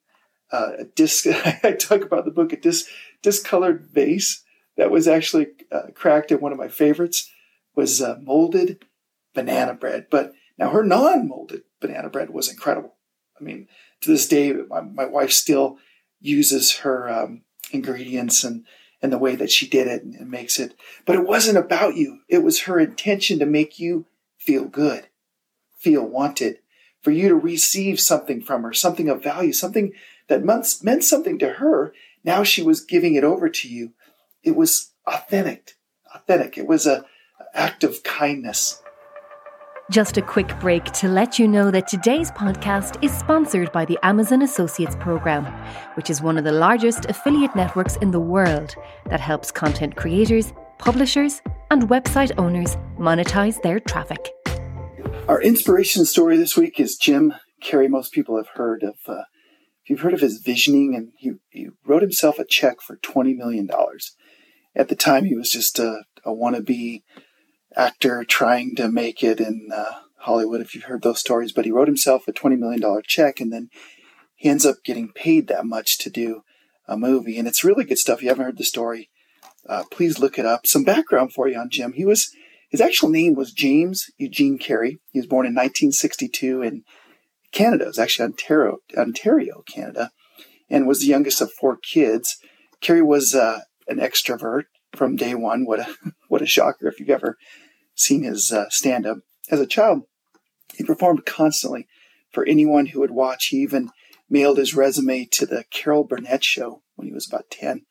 uh, 0.53 0.73
a 0.79 0.85
disc. 0.85 1.27
I 1.65 1.73
talk 1.73 2.03
about 2.03 2.25
the 2.25 2.31
book 2.31 2.53
a 2.53 2.57
disc 2.57 2.87
discolored 3.23 3.87
vase 3.93 4.43
that 4.77 4.91
was 4.91 5.07
actually 5.07 5.49
uh, 5.71 5.89
cracked, 5.95 6.31
and 6.31 6.41
one 6.41 6.53
of 6.53 6.59
my 6.59 6.69
favorites 6.69 7.31
was 7.75 8.01
uh, 8.01 8.17
molded 8.23 8.85
banana 9.35 9.75
bread. 9.75 10.07
But 10.11 10.33
now 10.59 10.71
her 10.71 10.85
non-molded 10.85 11.63
banana 11.81 12.09
bread 12.09 12.31
was 12.31 12.49
incredible. 12.49 12.95
I 13.41 13.45
mean, 13.45 13.69
to 14.03 14.11
this 14.11 14.29
day, 14.29 14.53
my, 14.53 14.81
my 14.81 15.07
wife 15.07 15.33
still 15.33 15.79
uses 16.21 16.79
her 16.79 17.09
um, 17.09 17.43
ingredients 17.73 18.45
and 18.45 18.65
and 19.03 19.13
the 19.13 19.19
way 19.19 19.35
that 19.35 19.51
she 19.51 19.67
did 19.67 19.87
it 19.87 20.03
and 20.03 20.31
makes 20.31 20.59
it. 20.59 20.75
But 21.07 21.17
it 21.17 21.27
wasn't 21.27 21.57
about 21.57 21.97
you. 21.97 22.21
It 22.29 22.43
was 22.43 22.63
her 22.63 22.79
intention 22.79 23.39
to 23.39 23.47
make 23.47 23.79
you 23.79 24.05
feel 24.39 24.67
good, 24.67 25.09
feel 25.79 26.05
wanted, 26.05 26.59
for 27.01 27.11
you 27.11 27.29
to 27.29 27.35
receive 27.35 27.99
something 27.99 28.43
from 28.43 28.63
her, 28.63 28.75
something 28.75 29.09
of 29.09 29.23
value, 29.23 29.55
something 29.55 29.93
that 30.31 30.45
meant 30.45 31.05
something 31.05 31.39
to 31.41 31.51
her. 31.55 31.93
Now 32.25 32.43
she 32.45 32.63
was 32.63 32.85
giving 32.85 33.17
it 33.17 33.25
over 33.25 33.49
to 33.49 33.69
you. 33.69 33.93
It 34.43 34.57
was 34.57 34.93
authentic, 35.07 35.73
authentic. 36.15 36.57
It 36.57 36.67
was 36.67 36.87
a 36.87 37.05
act 37.53 37.85
of 37.85 38.03
kindness. 38.05 38.81
Just 39.91 40.17
a 40.17 40.23
quick 40.23 40.57
break 40.61 40.85
to 40.85 41.09
let 41.09 41.37
you 41.41 41.49
know 41.49 41.73
that 41.73 41.89
today's 41.89 42.31
podcast 42.31 43.03
is 43.03 43.13
sponsored 43.13 43.73
by 43.73 43.85
the 43.85 43.99
Amazon 44.05 44.43
Associates 44.43 44.95
Program, 45.01 45.45
which 45.95 46.11
is 46.11 46.23
one 46.23 46.39
of 46.39 46.45
the 46.45 46.53
largest 46.53 47.07
affiliate 47.07 47.57
networks 47.57 47.97
in 47.97 48.13
the 48.13 48.21
world 48.21 48.77
that 49.07 49.19
helps 49.19 49.51
content 49.51 49.97
creators, 49.97 50.53
publishers, 50.79 51.43
and 51.73 51.89
website 51.89 52.31
owners 52.39 52.77
monetize 52.99 53.61
their 53.63 53.81
traffic. 53.81 54.31
Our 55.27 55.43
inspiration 55.43 56.05
story 56.05 56.37
this 56.37 56.57
week 56.57 56.79
is 56.79 56.97
Jim 56.97 57.35
Carrey. 57.61 57.89
Most 57.89 58.13
people 58.13 58.37
have 58.37 58.49
heard 58.55 58.85
of, 58.85 58.95
uh, 59.09 59.23
you've 59.91 60.01
heard 60.01 60.15
of 60.15 60.21
his 60.21 60.39
visioning, 60.39 60.95
and 60.95 61.09
he, 61.17 61.33
he 61.49 61.69
wrote 61.85 62.01
himself 62.01 62.39
a 62.39 62.45
check 62.45 62.81
for 62.81 62.97
$20 62.99 63.37
million. 63.37 63.69
At 64.77 64.89
the 64.89 64.95
time, 64.95 65.25
he 65.25 65.35
was 65.35 65.51
just 65.51 65.81
a, 65.81 66.05
a 66.25 66.31
wannabe 66.31 67.03
actor 67.75 68.25
trying 68.25 68.77
to 68.77 68.89
make 68.89 69.25
it 69.25 69.41
in 69.41 69.69
uh, 69.75 69.91
Hollywood, 70.19 70.61
if 70.61 70.77
you've 70.77 70.85
heard 70.85 71.03
those 71.03 71.19
stories. 71.19 71.51
But 71.51 71.65
he 71.65 71.73
wrote 71.73 71.89
himself 71.89 72.29
a 72.29 72.33
$20 72.33 72.57
million 72.57 72.81
check, 73.05 73.41
and 73.41 73.53
then 73.53 73.69
he 74.37 74.49
ends 74.49 74.65
up 74.65 74.77
getting 74.85 75.11
paid 75.13 75.49
that 75.49 75.67
much 75.67 75.99
to 75.99 76.09
do 76.09 76.43
a 76.87 76.97
movie. 76.97 77.37
And 77.37 77.49
it's 77.49 77.65
really 77.65 77.85
good 77.85 77.99
stuff. 77.99 78.19
If 78.19 78.23
you 78.23 78.29
haven't 78.29 78.45
heard 78.45 78.59
the 78.59 78.65
story, 78.65 79.11
uh, 79.69 79.83
please 79.91 80.21
look 80.21 80.39
it 80.39 80.47
up. 80.47 80.69
Some 80.69 80.85
background 80.85 81.33
for 81.33 81.49
you 81.49 81.59
on 81.59 81.69
Jim. 81.69 81.95
He 81.95 82.05
was 82.05 82.31
his 82.69 82.81
actual 82.81 83.09
name 83.09 83.35
was 83.35 83.51
James 83.51 84.07
Eugene 84.19 84.57
Carrey. 84.57 84.99
He 85.11 85.19
was 85.19 85.27
born 85.27 85.47
in 85.47 85.55
1962 85.55 86.63
in 86.63 86.85
Canada. 87.53 87.85
It 87.85 87.89
was 87.89 87.99
actually 87.99 88.27
Ontario, 88.27 88.79
Ontario, 88.97 89.63
Canada, 89.73 90.11
and 90.69 90.87
was 90.87 91.01
the 91.01 91.07
youngest 91.07 91.41
of 91.41 91.53
four 91.53 91.77
kids. 91.77 92.37
Carrey 92.83 93.05
was 93.05 93.35
uh, 93.35 93.61
an 93.89 93.99
extrovert 93.99 94.65
from 94.93 95.17
day 95.17 95.35
one. 95.35 95.65
What 95.65 95.81
a 95.81 95.95
what 96.29 96.43
a 96.43 96.47
shocker 96.47 96.89
if 96.89 97.01
you've 97.01 97.11
ever 97.11 97.37
seen 97.95 98.23
his 98.23 98.53
uh, 98.53 98.69
stand 98.71 99.07
up. 99.07 99.19
As 99.51 99.61
a 99.61 99.67
child, 99.67 100.03
he 100.75 100.85
performed 100.85 101.27
constantly 101.27 101.87
for 102.31 102.47
anyone 102.47 102.87
who 102.87 103.01
would 103.01 103.11
watch. 103.11 103.47
He 103.47 103.59
even 103.59 103.91
mailed 104.29 104.59
his 104.59 104.75
resume 104.75 105.27
to 105.33 105.45
the 105.45 105.65
Carol 105.71 106.05
Burnett 106.05 106.45
show 106.45 106.83
when 106.95 107.09
he 107.09 107.13
was 107.13 107.27
about 107.27 107.51
10. 107.51 107.83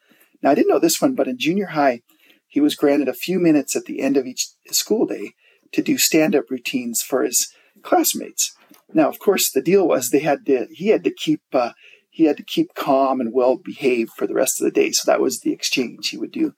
Now, 0.42 0.52
I 0.52 0.56
didn't 0.56 0.70
know 0.70 0.80
this 0.80 1.02
one, 1.02 1.16
but 1.16 1.28
in 1.28 1.38
junior 1.38 1.68
high, 1.68 2.02
he 2.48 2.62
was 2.62 2.76
granted 2.76 3.10
a 3.10 3.14
few 3.14 3.40
minutes 3.40 3.76
at 3.76 3.86
the 3.86 4.00
end 4.00 4.16
of 4.16 4.26
each 4.26 4.48
school 4.72 5.06
day 5.06 5.34
to 5.74 5.82
do 5.82 5.98
stand 5.98 6.36
up 6.36 6.50
routines 6.50 7.02
for 7.02 7.24
his 7.24 7.54
classmates. 7.84 8.56
Now, 8.94 9.10
of 9.10 9.20
course, 9.20 9.52
the 9.52 9.62
deal 9.62 9.88
was 9.88 10.10
they 10.10 10.20
had 10.20 10.46
to, 10.48 10.68
he 10.72 10.88
had 10.88 11.04
to 11.04 11.12
keep, 11.12 11.42
uh, 11.54 11.72
he 12.10 12.26
had 12.26 12.38
to 12.38 12.44
keep 12.44 12.74
calm 12.74 13.22
and 13.22 13.34
well 13.34 13.56
behaved 13.56 14.12
for 14.12 14.28
the 14.28 14.34
rest 14.34 14.60
of 14.60 14.66
the 14.66 14.72
day. 14.72 14.92
So 14.92 15.10
that 15.10 15.22
was 15.22 15.42
the 15.42 15.54
exchange. 15.54 16.10
He 16.10 16.18
would 16.18 16.32
do 16.32 16.54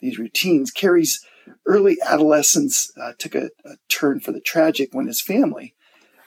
these 0.00 0.18
routines. 0.18 0.72
Carrey's 0.72 1.24
early 1.66 1.96
adolescence 2.04 2.90
uh, 3.00 3.12
took 3.18 3.34
a, 3.34 3.50
a, 3.64 3.76
turn 3.88 4.20
for 4.20 4.32
the 4.32 4.40
tragic 4.40 4.90
when 4.92 5.06
his 5.06 5.20
family 5.20 5.74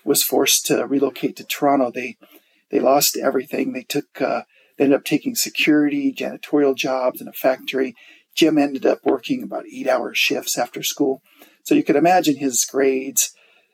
was 0.03 0.23
forced 0.23 0.65
to 0.67 0.85
relocate 0.85 1.35
to 1.37 1.43
Toronto. 1.43 1.91
They 1.91 2.17
they 2.69 2.79
lost 2.79 3.17
everything. 3.17 3.73
They 3.73 3.83
took 3.83 4.21
uh, 4.21 4.43
they 4.77 4.85
ended 4.85 4.97
up 4.97 5.05
taking 5.05 5.35
security, 5.35 6.13
janitorial 6.13 6.75
jobs 6.75 7.21
in 7.21 7.27
a 7.27 7.33
factory. 7.33 7.95
Jim 8.35 8.57
ended 8.57 8.85
up 8.85 8.99
working 9.03 9.43
about 9.43 9.65
eight 9.71 9.87
hour 9.87 10.13
shifts 10.15 10.57
after 10.57 10.81
school. 10.81 11.21
So 11.63 11.75
you 11.75 11.83
could 11.83 11.95
imagine 11.95 12.37
his 12.37 12.65
grades, 12.65 13.33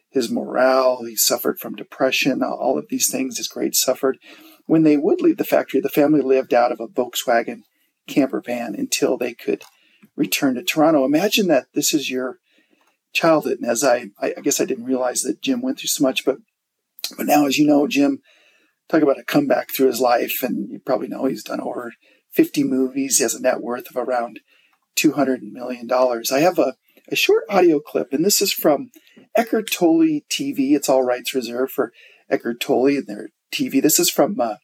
his 0.09 0.31
morale. 0.31 1.03
He 1.03 1.15
suffered 1.15 1.59
from 1.59 1.75
depression, 1.75 2.41
all 2.43 2.77
of 2.77 2.87
these 2.89 3.09
things. 3.09 3.37
His 3.37 3.47
grades 3.47 3.79
suffered. 3.79 4.17
When 4.65 4.83
they 4.83 4.97
would 4.97 5.21
leave 5.21 5.37
the 5.37 5.43
factory, 5.43 5.81
the 5.81 5.89
family 5.89 6.21
lived 6.21 6.53
out 6.53 6.71
of 6.71 6.79
a 6.79 6.87
Volkswagen 6.87 7.61
camper 8.07 8.41
van 8.41 8.75
until 8.75 9.17
they 9.17 9.33
could 9.33 9.63
return 10.15 10.55
to 10.55 10.63
Toronto. 10.63 11.05
Imagine 11.05 11.47
that 11.47 11.67
this 11.73 11.93
is 11.93 12.09
your 12.09 12.37
childhood. 13.13 13.59
And 13.61 13.69
as 13.69 13.83
I, 13.83 14.07
I 14.21 14.33
guess 14.43 14.59
I 14.59 14.65
didn't 14.65 14.85
realize 14.85 15.21
that 15.21 15.41
Jim 15.41 15.61
went 15.61 15.79
through 15.79 15.87
so 15.87 16.03
much, 16.03 16.25
but, 16.25 16.37
but 17.17 17.25
now, 17.25 17.45
as 17.45 17.57
you 17.57 17.65
know, 17.65 17.87
Jim, 17.87 18.19
talk 18.87 19.01
about 19.01 19.19
a 19.19 19.23
comeback 19.23 19.69
through 19.75 19.87
his 19.87 19.99
life. 19.99 20.43
And 20.43 20.69
you 20.69 20.79
probably 20.79 21.07
know 21.07 21.25
he's 21.25 21.43
done 21.43 21.61
over 21.61 21.93
50 22.31 22.63
movies. 22.63 23.17
He 23.17 23.23
has 23.23 23.35
a 23.35 23.41
net 23.41 23.61
worth 23.61 23.89
of 23.89 23.95
around 23.95 24.39
$200 24.97 25.41
million. 25.41 25.89
I 25.91 26.39
have 26.39 26.59
a, 26.59 26.75
a 27.09 27.15
short 27.15 27.43
audio 27.49 27.79
clip, 27.79 28.13
and 28.13 28.23
this 28.23 28.41
is 28.41 28.51
from 28.51 28.91
Eckhart 29.39 29.71
Tolle 29.71 30.19
TV. 30.29 30.75
It's 30.75 30.89
all 30.89 31.01
rights 31.01 31.33
reserved 31.33 31.71
for 31.71 31.93
Eckhart 32.29 32.59
Tolle 32.59 32.97
and 32.97 33.07
their 33.07 33.29
TV. 33.53 33.81
This 33.81 33.97
is 33.97 34.09
from 34.09 34.37
uh, 34.37 34.55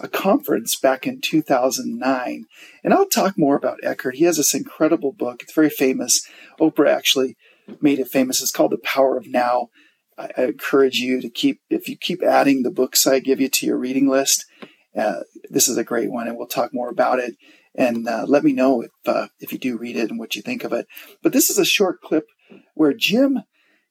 a 0.00 0.08
conference 0.08 0.74
back 0.74 1.06
in 1.06 1.20
2009. 1.20 2.46
And 2.82 2.94
I'll 2.94 3.04
talk 3.04 3.36
more 3.36 3.56
about 3.56 3.80
Eckhart. 3.82 4.14
He 4.14 4.24
has 4.24 4.38
this 4.38 4.54
incredible 4.54 5.12
book. 5.12 5.42
It's 5.42 5.52
very 5.52 5.68
famous. 5.68 6.26
Oprah 6.58 6.88
actually 6.88 7.36
made 7.82 7.98
it 7.98 8.08
famous. 8.08 8.40
It's 8.40 8.50
called 8.50 8.72
The 8.72 8.78
Power 8.78 9.18
of 9.18 9.26
Now. 9.26 9.68
I, 10.16 10.30
I 10.34 10.44
encourage 10.44 10.96
you 10.96 11.20
to 11.20 11.28
keep, 11.28 11.60
if 11.68 11.86
you 11.86 11.98
keep 11.98 12.22
adding 12.22 12.62
the 12.62 12.70
books 12.70 13.06
I 13.06 13.18
give 13.18 13.38
you 13.38 13.50
to 13.50 13.66
your 13.66 13.76
reading 13.76 14.08
list, 14.08 14.46
uh, 14.96 15.24
this 15.50 15.68
is 15.68 15.76
a 15.76 15.84
great 15.84 16.10
one, 16.10 16.26
and 16.26 16.38
we'll 16.38 16.46
talk 16.46 16.72
more 16.72 16.88
about 16.88 17.18
it. 17.18 17.34
And 17.74 18.08
uh, 18.08 18.24
let 18.26 18.44
me 18.44 18.54
know 18.54 18.80
if 18.80 18.90
uh, 19.06 19.28
if 19.40 19.52
you 19.52 19.58
do 19.58 19.78
read 19.78 19.96
it 19.96 20.10
and 20.10 20.18
what 20.18 20.36
you 20.36 20.42
think 20.42 20.64
of 20.64 20.72
it. 20.74 20.86
But 21.22 21.32
this 21.32 21.48
is 21.48 21.58
a 21.58 21.64
short 21.64 22.02
clip 22.02 22.26
where 22.74 22.92
Jim 22.92 23.42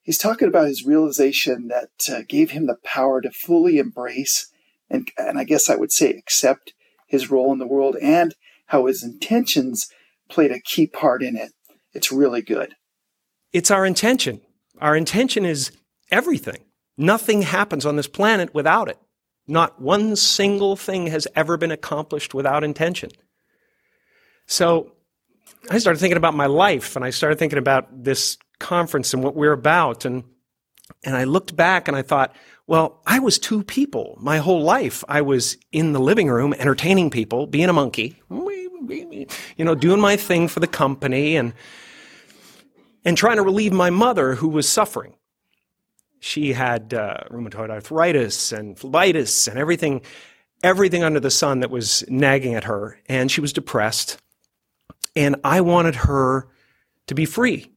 he's 0.01 0.17
talking 0.17 0.48
about 0.48 0.67
his 0.67 0.86
realization 0.86 1.67
that 1.70 1.89
uh, 2.12 2.22
gave 2.27 2.51
him 2.51 2.67
the 2.67 2.77
power 2.84 3.22
to 3.22 3.31
fully 3.31 3.77
embrace 3.77 4.51
and, 4.89 5.10
and 5.17 5.39
I 5.39 5.46
guess 5.46 5.70
I 5.70 5.75
would 5.75 5.91
say 5.91 6.10
accept 6.12 6.74
his 7.08 7.31
role 7.31 7.51
in 7.53 7.60
the 7.60 7.67
world 7.67 7.96
and 8.01 8.36
how 8.67 8.86
his 8.86 9.03
intentions 9.03 9.88
played 10.29 10.51
a 10.51 10.60
key 10.60 10.88
part 10.88 11.24
in 11.24 11.36
it. 11.36 11.51
It's 11.93 12.12
really 12.12 12.41
good. 12.41 12.75
It's 13.53 13.72
our 13.72 13.86
intention. 13.86 14.41
Our 14.79 14.96
intention 14.96 15.46
is 15.46 15.72
everything. 16.10 16.63
Nothing 16.98 17.41
happens 17.41 17.86
on 17.86 17.96
this 17.96 18.08
planet 18.08 18.53
without 18.53 18.89
it. 18.89 18.98
Not 19.48 19.81
one 19.81 20.15
single 20.15 20.75
thing 20.75 21.08
has 21.08 21.27
ever 21.36 21.58
been 21.58 21.72
accomplished 21.72 22.34
without 22.34 22.63
intention. 22.63 23.12
So 24.46 24.91
I 25.70 25.77
started 25.79 26.00
thinking 26.00 26.17
about 26.17 26.34
my 26.34 26.46
life 26.46 26.96
and 26.96 27.03
I 27.03 27.10
started 27.10 27.39
thinking 27.39 27.60
about 27.60 28.03
this 28.03 28.38
conference 28.62 29.13
and 29.13 29.24
what 29.24 29.36
we're 29.36 29.51
about. 29.51 30.06
And, 30.06 30.24
and 31.03 31.18
I 31.18 31.25
looked 31.25 31.56
back 31.56 31.88
and 31.88 31.98
I 31.98 32.01
thought, 32.01 32.36
well, 32.68 33.01
I 33.06 33.20
was 33.20 33.38
two 33.38 33.63
people 33.63 34.18
my 34.22 34.38
whole 34.38 34.63
life. 34.63 35.03
I 35.10 35.22
was 35.22 35.58
in 35.72 35.91
the 35.91 36.00
living 36.00 36.30
room 36.30 36.53
entertaining 36.53 37.10
people, 37.10 37.48
being 37.48 37.68
a 37.68 37.74
monkey, 37.74 38.22
you 38.30 39.65
know, 39.65 39.75
doing 39.75 40.00
my 40.00 40.15
thing 40.15 40.48
for 40.48 40.62
the 40.62 40.68
company 40.68 41.36
and, 41.36 41.53
and 43.03 43.18
trying 43.18 43.38
to 43.38 43.44
relieve 43.44 43.74
my 43.74 43.89
mother 43.89 44.36
who 44.36 44.48
was 44.48 44.70
suffering. 44.70 45.15
She 46.20 46.53
had 46.53 46.94
uh, 46.94 47.24
rheumatoid 47.30 47.72
arthritis 47.72 48.51
and 48.51 48.77
phlebitis 48.77 49.48
and 49.48 49.58
everything, 49.58 50.01
everything 50.63 51.03
under 51.03 51.20
the 51.20 51.32
sun 51.32 51.62
that 51.62 51.72
was 51.72 52.06
nagging 52.08 52.53
at 52.53 52.65
her. 52.65 53.00
And 53.08 53.32
she 53.32 53.41
was 53.41 53.51
depressed. 53.51 54.20
And 55.15 55.36
I 55.44 55.62
wanted 55.62 55.96
her 55.96 56.48
to 57.08 57.15
be 57.15 57.25
free. 57.25 57.72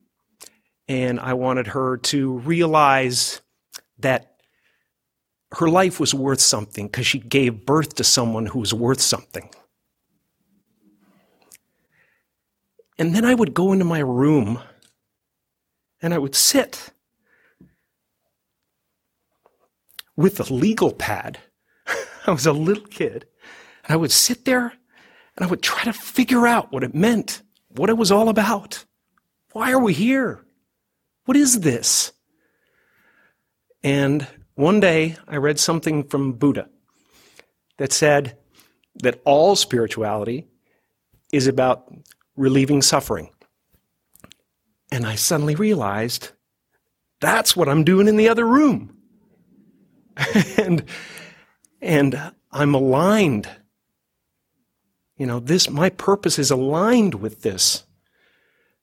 And 0.89 1.19
I 1.19 1.35
wanted 1.35 1.69
her 1.69 1.97
to 1.99 2.39
realize 2.39 3.41
that 3.99 4.35
her 5.53 5.69
life 5.69 6.01
was 6.01 6.13
worth 6.13 6.41
something 6.41 6.87
because 6.87 7.07
she 7.07 7.19
gave 7.19 7.65
birth 7.65 7.95
to 7.97 8.05
someone 8.05 8.47
who 8.47 8.59
was 8.59 8.75
worth 8.75 9.01
something. 9.01 9.49
And 12.99 13.15
then 13.15 13.25
I 13.25 13.35
would 13.35 13.55
go 13.55 13.73
into 13.73 13.85
my 13.85 14.01
room 14.01 14.61
and 16.01 16.13
I 16.13 16.19
would 16.19 16.35
sit 16.35 16.91
with 20.17 20.39
a 20.39 20.53
legal 20.53 20.93
pad. 20.93 21.39
I 22.27 22.31
was 22.31 22.47
a 22.47 22.53
little 22.53 22.87
kid. 22.87 23.27
And 23.85 23.95
I 23.95 23.97
would 23.97 24.13
sit 24.13 24.45
there 24.45 24.75
and 25.37 25.45
I 25.45 25.47
would 25.47 25.63
try 25.63 25.83
to 25.85 25.93
figure 25.93 26.47
out 26.47 26.73
what 26.73 26.85
it 26.85 26.95
meant, 26.95 27.43
what 27.69 27.91
it 27.91 27.97
was 27.97 28.13
all 28.13 28.29
about. 28.29 28.85
Why 29.53 29.73
are 29.73 29.81
we 29.81 29.93
here? 29.93 30.44
What 31.25 31.37
is 31.37 31.61
this? 31.61 32.13
And 33.83 34.27
one 34.55 34.81
day 34.81 35.17
I 35.27 35.37
read 35.37 35.59
something 35.59 36.05
from 36.05 36.33
Buddha 36.33 36.69
that 37.79 37.93
said 37.93 38.37
that 38.97 39.21
all 39.25 39.57
spirituality 39.57 40.47
is 41.33 41.47
about 41.47 41.93
relieving 42.37 42.83
suffering. 42.83 43.31
And 44.93 45.07
I 45.07 45.17
suddenly 45.17 45.55
realized 45.55 46.31
that's 47.21 47.57
what 47.57 47.69
I'm 47.69 47.85
doing 47.85 48.07
in 48.07 48.17
the 48.17 48.29
other 48.29 48.47
room. 48.47 48.97
and 50.57 50.85
and 51.81 52.33
I'm 52.53 52.75
aligned. 52.75 53.49
You 55.17 55.27
know, 55.27 55.41
this 55.41 55.69
my 55.69 55.91
purpose 55.91 56.39
is 56.39 56.51
aligned 56.51 57.17
with 57.17 57.43
this. 57.43 57.85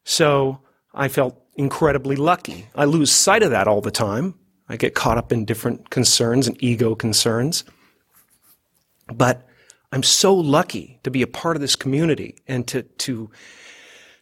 So 0.04 0.60
I 0.94 1.08
felt 1.08 1.41
incredibly 1.56 2.16
lucky. 2.16 2.68
I 2.76 2.86
lose 2.86 3.12
sight 3.12 3.44
of 3.44 3.52
that 3.52 3.68
all 3.68 3.82
the 3.82 3.92
time 3.92 4.36
I 4.72 4.78
get 4.78 4.96
caught 4.96 5.18
up 5.18 5.34
in 5.34 5.44
different 5.44 5.90
concerns 5.90 6.48
and 6.48 6.56
ego 6.64 6.96
concerns. 6.96 7.66
But 9.14 9.46
I'm 9.92 10.02
so 10.02 10.34
lucky 10.34 10.98
to 11.04 11.12
be 11.12 11.22
a 11.22 11.28
part 11.28 11.58
of 11.58 11.62
this 11.62 11.76
community 11.76 12.38
and 12.48 12.66
to, 12.70 12.84
to, 12.84 13.30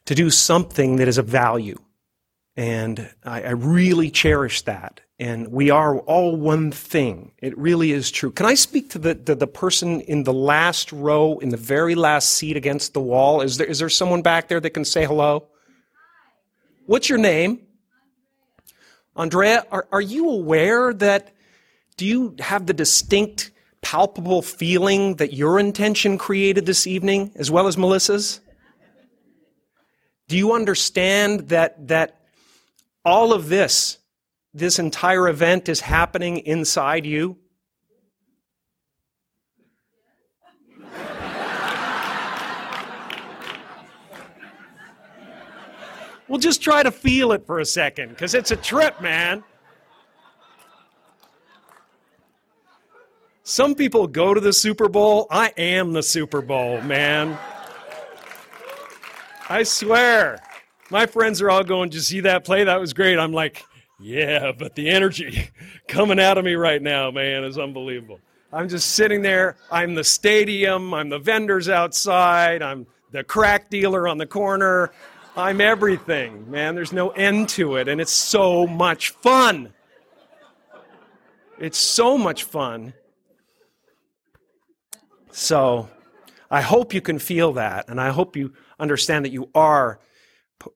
to 0.05 0.15
do 0.15 0.31
something 0.31 0.95
that 0.95 1.07
is 1.07 1.19
of 1.19 1.27
value. 1.27 1.77
And 2.57 3.11
I, 3.23 3.43
I, 3.43 3.49
really 3.51 4.09
cherish 4.09 4.63
that. 4.63 5.01
And 5.19 5.49
we 5.49 5.69
are 5.69 5.99
all 5.99 6.35
one 6.35 6.71
thing. 6.71 7.31
It 7.37 7.55
really 7.55 7.91
is 7.91 8.09
true. 8.09 8.31
Can 8.31 8.47
I 8.47 8.55
speak 8.55 8.89
to 8.89 8.99
the, 8.99 9.13
the, 9.13 9.35
the, 9.35 9.47
person 9.47 10.01
in 10.01 10.23
the 10.23 10.33
last 10.33 10.91
row, 10.91 11.37
in 11.37 11.49
the 11.49 11.57
very 11.57 11.93
last 11.93 12.31
seat 12.31 12.57
against 12.57 12.93
the 12.93 13.01
wall? 13.01 13.41
Is 13.41 13.57
there, 13.57 13.67
is 13.67 13.79
there 13.79 13.89
someone 13.89 14.23
back 14.23 14.47
there 14.47 14.59
that 14.59 14.71
can 14.71 14.83
say 14.83 15.05
hello? 15.05 15.47
What's 16.89 17.07
your 17.07 17.19
name? 17.19 17.59
Andrea, 19.15 19.63
are, 19.71 19.87
are 19.91 20.01
you 20.01 20.27
aware 20.27 20.91
that, 20.91 21.31
do 21.97 22.05
you 22.07 22.35
have 22.39 22.65
the 22.65 22.73
distinct, 22.73 23.51
palpable 23.83 24.41
feeling 24.41 25.17
that 25.17 25.31
your 25.31 25.59
intention 25.59 26.17
created 26.17 26.65
this 26.65 26.87
evening 26.87 27.31
as 27.35 27.51
well 27.51 27.67
as 27.67 27.77
Melissa's? 27.77 28.39
Do 30.27 30.35
you 30.35 30.53
understand 30.53 31.49
that, 31.49 31.89
that 31.89 32.21
all 33.05 33.33
of 33.33 33.49
this, 33.49 33.99
this 34.55 34.79
entire 34.79 35.29
event 35.29 35.69
is 35.69 35.81
happening 35.81 36.37
inside 36.39 37.05
you. 37.05 37.37
We'll 46.29 46.39
just 46.39 46.61
try 46.61 46.83
to 46.83 46.91
feel 46.91 47.33
it 47.33 47.45
for 47.45 47.59
a 47.59 47.65
second 47.65 48.09
because 48.09 48.33
it's 48.33 48.51
a 48.51 48.55
trip, 48.55 49.01
man. 49.01 49.43
Some 53.43 53.73
people 53.73 54.05
go 54.05 54.33
to 54.33 54.39
the 54.39 54.53
Super 54.53 54.87
Bowl. 54.87 55.25
I 55.31 55.51
am 55.57 55.91
the 55.91 56.03
Super 56.03 56.41
Bowl, 56.41 56.81
man. 56.81 57.37
I 59.49 59.63
swear. 59.63 60.39
My 60.91 61.07
friends 61.07 61.41
are 61.41 61.49
all 61.49 61.63
going, 61.63 61.91
you 61.91 61.99
see 61.99 62.19
that 62.21 62.45
play? 62.45 62.63
That 62.63 62.79
was 62.79 62.93
great. 62.93 63.17
I'm 63.17 63.33
like, 63.33 63.65
Yeah, 63.99 64.51
but 64.51 64.75
the 64.75 64.87
energy 64.89 65.49
coming 65.87 66.19
out 66.19 66.37
of 66.37 66.45
me 66.45 66.53
right 66.53 66.81
now, 66.81 67.09
man, 67.09 67.43
is 67.43 67.57
unbelievable. 67.57 68.19
I'm 68.53 68.69
just 68.69 68.91
sitting 68.91 69.21
there. 69.21 69.57
I'm 69.71 69.95
the 69.95 70.03
stadium. 70.03 70.93
I'm 70.93 71.09
the 71.09 71.19
vendors 71.19 71.69
outside. 71.69 72.61
I'm 72.61 72.85
the 73.11 73.23
crack 73.23 73.69
dealer 73.69 74.07
on 74.07 74.17
the 74.17 74.25
corner. 74.25 74.91
I'm 75.37 75.61
everything, 75.61 76.49
man. 76.49 76.75
There's 76.75 76.91
no 76.91 77.09
end 77.09 77.49
to 77.49 77.77
it. 77.77 77.87
And 77.87 78.01
it's 78.01 78.11
so 78.11 78.67
much 78.67 79.11
fun. 79.11 79.73
It's 81.57 81.77
so 81.77 82.17
much 82.17 82.43
fun. 82.43 82.93
So 85.31 85.89
I 86.49 86.61
hope 86.61 86.93
you 86.93 87.01
can 87.01 87.19
feel 87.19 87.53
that. 87.53 87.85
And 87.87 88.01
I 88.01 88.09
hope 88.09 88.35
you 88.35 88.53
understand 88.79 89.25
that 89.25 89.31
you 89.31 89.49
are 89.53 89.99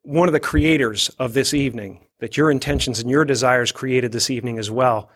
one 0.03 0.29
of 0.29 0.33
the 0.33 0.39
creators 0.39 1.09
of 1.19 1.33
this 1.33 1.53
evening, 1.53 2.05
that 2.19 2.37
your 2.37 2.51
intentions 2.51 2.99
and 2.99 3.09
your 3.09 3.25
desires 3.25 3.71
created 3.71 4.11
this 4.11 4.29
evening 4.29 4.59
as 4.59 4.71
well. 4.71 5.09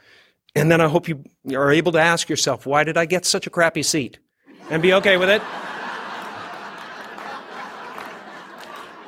And 0.55 0.71
then 0.71 0.81
I 0.81 0.87
hope 0.87 1.07
you 1.07 1.23
are 1.53 1.71
able 1.71 1.91
to 1.93 1.99
ask 1.99 2.29
yourself, 2.29 2.65
why 2.65 2.83
did 2.83 2.97
I 2.97 3.05
get 3.05 3.25
such 3.25 3.47
a 3.47 3.49
crappy 3.49 3.83
seat? 3.83 4.19
And 4.69 4.81
be 4.81 4.93
okay 4.93 5.15
with 5.15 5.29
it. 5.29 5.41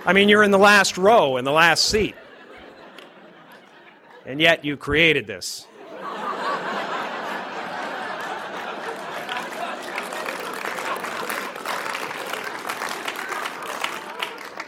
I 0.06 0.14
mean, 0.14 0.30
you're 0.30 0.44
in 0.44 0.52
the 0.52 0.58
last 0.58 0.98
row, 0.98 1.38
in 1.38 1.46
the 1.46 1.52
last 1.52 1.86
seat. 1.86 2.16
And 4.26 4.40
yet 4.40 4.64
you 4.64 4.78
created 4.78 5.28
this. 5.28 5.68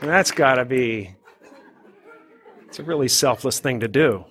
And 0.02 0.10
that's 0.10 0.32
got 0.32 0.56
to 0.56 0.66
be, 0.66 1.14
it's 2.68 2.80
a 2.80 2.84
really 2.84 3.08
selfless 3.08 3.60
thing 3.60 3.82
to 3.82 3.88
do. 3.88 4.26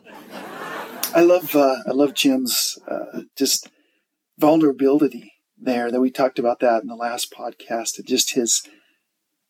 I 1.14 1.20
love, 1.20 1.54
uh, 1.54 1.76
I 1.86 1.92
love 1.92 2.14
Jim's 2.14 2.76
uh, 2.88 3.22
just 3.36 3.68
vulnerability 4.36 5.32
there 5.56 5.92
that 5.92 6.00
we 6.00 6.10
talked 6.10 6.40
about 6.40 6.58
that 6.60 6.82
in 6.82 6.88
the 6.88 6.96
last 6.96 7.32
podcast 7.32 7.98
and 7.98 8.06
just 8.06 8.34
his 8.34 8.62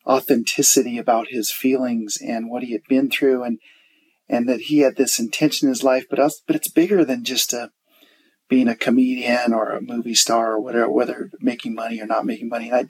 authenticity 0.05 0.97
about 0.97 1.27
his 1.29 1.51
feelings 1.51 2.17
and 2.21 2.49
what 2.49 2.63
he 2.63 2.71
had 2.71 2.83
been 2.89 3.09
through 3.09 3.43
and 3.43 3.59
and 4.27 4.47
that 4.47 4.61
he 4.61 4.79
had 4.79 4.95
this 4.95 5.19
intention 5.19 5.67
in 5.67 5.71
his 5.71 5.83
life 5.83 6.05
but 6.09 6.19
us 6.19 6.41
but 6.45 6.55
it's 6.55 6.71
bigger 6.71 7.05
than 7.05 7.23
just 7.23 7.53
a 7.53 7.71
being 8.49 8.67
a 8.67 8.75
comedian 8.75 9.53
or 9.53 9.69
a 9.69 9.81
movie 9.81 10.15
star 10.15 10.53
or 10.53 10.59
whatever 10.59 10.91
whether 10.91 11.29
making 11.39 11.73
money 11.75 12.01
or 12.01 12.05
not 12.05 12.25
making 12.25 12.49
money 12.49 12.69
and 12.69 12.75
I 12.75 12.87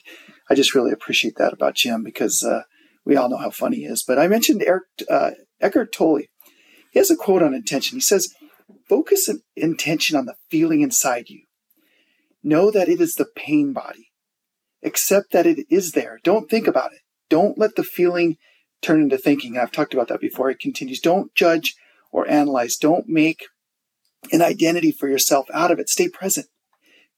I 0.51 0.53
just 0.53 0.75
really 0.75 0.91
appreciate 0.91 1.35
that 1.37 1.53
about 1.53 1.75
Jim 1.75 2.03
because 2.03 2.43
uh, 2.43 2.63
we 3.05 3.15
all 3.15 3.29
know 3.29 3.37
how 3.37 3.51
funny 3.51 3.77
he 3.77 3.85
is. 3.85 4.03
But 4.05 4.19
I 4.19 4.27
mentioned 4.27 4.61
Eric, 4.61 4.83
uh, 5.09 5.31
Eckhart 5.61 5.93
Tolle. 5.93 6.23
He 6.91 6.99
has 6.99 7.09
a 7.09 7.15
quote 7.15 7.41
on 7.41 7.53
intention. 7.53 7.95
He 7.95 8.01
says, 8.01 8.33
Focus 8.89 9.29
an 9.29 9.41
intention 9.55 10.17
on 10.17 10.25
the 10.25 10.35
feeling 10.49 10.81
inside 10.81 11.29
you. 11.29 11.43
Know 12.43 12.69
that 12.71 12.89
it 12.89 12.99
is 12.99 13.15
the 13.15 13.27
pain 13.33 13.71
body. 13.71 14.10
Accept 14.83 15.31
that 15.31 15.45
it 15.45 15.65
is 15.69 15.91
there. 15.91 16.19
Don't 16.23 16.49
think 16.49 16.67
about 16.67 16.93
it. 16.93 16.99
Don't 17.29 17.57
let 17.57 17.75
the 17.75 17.83
feeling 17.83 18.37
turn 18.81 19.01
into 19.01 19.17
thinking. 19.17 19.53
And 19.53 19.61
I've 19.61 19.71
talked 19.71 19.93
about 19.93 20.07
that 20.07 20.21
before. 20.21 20.49
It 20.49 20.59
continues. 20.59 20.99
Don't 20.99 21.33
judge 21.35 21.75
or 22.11 22.27
analyze. 22.27 22.75
Don't 22.77 23.07
make 23.07 23.45
an 24.31 24.41
identity 24.41 24.91
for 24.91 25.07
yourself 25.07 25.47
out 25.53 25.71
of 25.71 25.79
it. 25.79 25.89
Stay 25.89 26.09
present. 26.09 26.47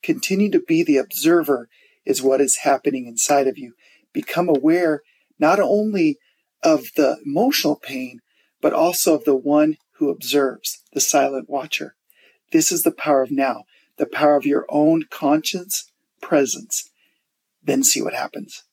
Continue 0.01 0.51
to 0.51 0.59
be 0.59 0.83
the 0.83 0.97
observer, 0.97 1.69
is 2.05 2.21
what 2.21 2.41
is 2.41 2.57
happening 2.63 3.07
inside 3.07 3.47
of 3.47 3.57
you. 3.57 3.73
Become 4.11 4.49
aware 4.49 5.01
not 5.39 5.59
only 5.59 6.17
of 6.61 6.87
the 6.95 7.17
emotional 7.25 7.75
pain, 7.75 8.19
but 8.61 8.73
also 8.73 9.15
of 9.15 9.23
the 9.25 9.35
one 9.35 9.77
who 9.97 10.09
observes, 10.09 10.83
the 10.93 11.01
silent 11.01 11.49
watcher. 11.49 11.95
This 12.51 12.71
is 12.71 12.83
the 12.83 12.91
power 12.91 13.21
of 13.21 13.31
now, 13.31 13.63
the 13.97 14.05
power 14.05 14.35
of 14.35 14.45
your 14.45 14.65
own 14.69 15.05
conscience 15.09 15.91
presence. 16.21 16.89
Then 17.63 17.83
see 17.83 18.01
what 18.01 18.13
happens. 18.13 18.63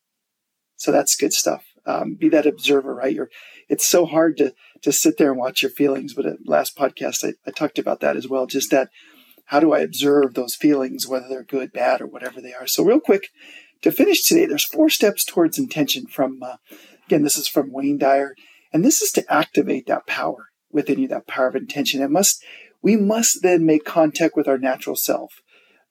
So 0.77 0.91
that's 0.93 1.17
good 1.17 1.33
stuff. 1.33 1.65
Um, 1.87 2.15
be 2.15 2.29
that 2.31 2.47
observer, 2.47 2.95
right? 2.95 3.15
You're, 3.15 3.31
it's 3.69 3.87
so 3.87 4.05
hard 4.07 4.37
to, 4.39 4.55
to 4.83 4.93
sit 4.93 5.19
there 5.19 5.31
and 5.31 5.39
watch 5.39 5.63
your 5.63 5.71
feelings. 5.71 6.15
But 6.15 6.27
at 6.27 6.47
last 6.47 6.77
podcast, 6.77 7.25
I, 7.25 7.35
I 7.47 7.51
talked 7.51 7.79
about 7.79 8.01
that 8.01 8.17
as 8.17 8.29
well. 8.29 8.47
Just 8.47 8.71
that, 8.71 8.89
how 9.47 9.61
do 9.61 9.73
I 9.73 9.81
observe 9.81 10.35
those 10.35 10.55
feelings, 10.55 11.07
whether 11.07 11.27
they're 11.29 11.45
good, 11.45 11.73
bad, 11.73 12.01
or 12.01 12.07
whatever 12.07 12.41
they 12.41 12.55
are? 12.55 12.67
So 12.67 12.85
real 12.85 13.01
quick, 13.01 13.29
to 13.83 13.91
finish 13.91 14.25
today, 14.25 14.47
there's 14.47 14.65
four 14.65 14.91
steps 14.91 15.25
towards 15.25 15.59
intention 15.59 16.07
from, 16.07 16.43
uh, 16.43 16.57
again, 17.07 17.23
this 17.25 17.37
is 17.37 17.49
from 17.49 17.73
Wayne 17.73 17.99
Dyer. 17.99 18.35
And 18.73 18.85
this 18.85 19.03
is 19.03 19.11
to 19.13 19.33
activate 19.33 19.87
that 19.87 20.07
power 20.07 20.49
within 20.71 20.99
you, 20.99 21.09
that 21.09 21.27
power 21.27 21.49
of 21.49 21.57
intention. 21.57 22.03
It 22.03 22.11
must, 22.11 22.45
we 22.83 22.97
must 22.97 23.43
then 23.43 23.67
make 23.67 23.85
contact 23.85 24.37
with 24.37 24.47
our 24.47 24.59
natural 24.59 24.97
self. 24.97 25.33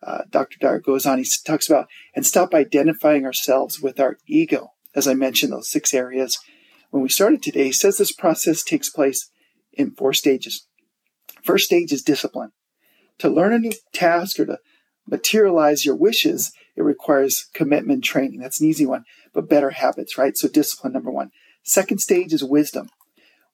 Uh, 0.01 0.21
Dr. 0.29 0.57
Dyer 0.59 0.79
goes 0.79 1.05
on, 1.05 1.19
he 1.19 1.25
talks 1.45 1.69
about, 1.69 1.87
and 2.15 2.25
stop 2.25 2.53
identifying 2.53 3.25
ourselves 3.25 3.81
with 3.81 3.99
our 3.99 4.17
ego. 4.25 4.71
As 4.95 5.07
I 5.07 5.13
mentioned, 5.13 5.51
those 5.51 5.69
six 5.69 5.93
areas. 5.93 6.39
When 6.89 7.03
we 7.03 7.09
started 7.09 7.43
today, 7.43 7.65
he 7.65 7.71
says 7.71 7.97
this 7.97 8.11
process 8.11 8.63
takes 8.63 8.89
place 8.89 9.29
in 9.73 9.91
four 9.91 10.13
stages. 10.13 10.67
First 11.43 11.65
stage 11.65 11.91
is 11.91 12.01
discipline. 12.01 12.51
To 13.19 13.29
learn 13.29 13.53
a 13.53 13.59
new 13.59 13.73
task 13.93 14.39
or 14.39 14.45
to 14.45 14.59
materialize 15.05 15.85
your 15.85 15.95
wishes, 15.95 16.51
it 16.75 16.83
requires 16.83 17.49
commitment 17.53 18.03
training. 18.03 18.39
That's 18.39 18.61
an 18.61 18.67
easy 18.67 18.85
one, 18.85 19.03
but 19.33 19.49
better 19.49 19.71
habits, 19.71 20.17
right? 20.17 20.35
So 20.37 20.47
discipline, 20.47 20.93
number 20.93 21.11
one. 21.11 21.31
Second 21.63 21.99
stage 21.99 22.33
is 22.33 22.43
wisdom. 22.43 22.89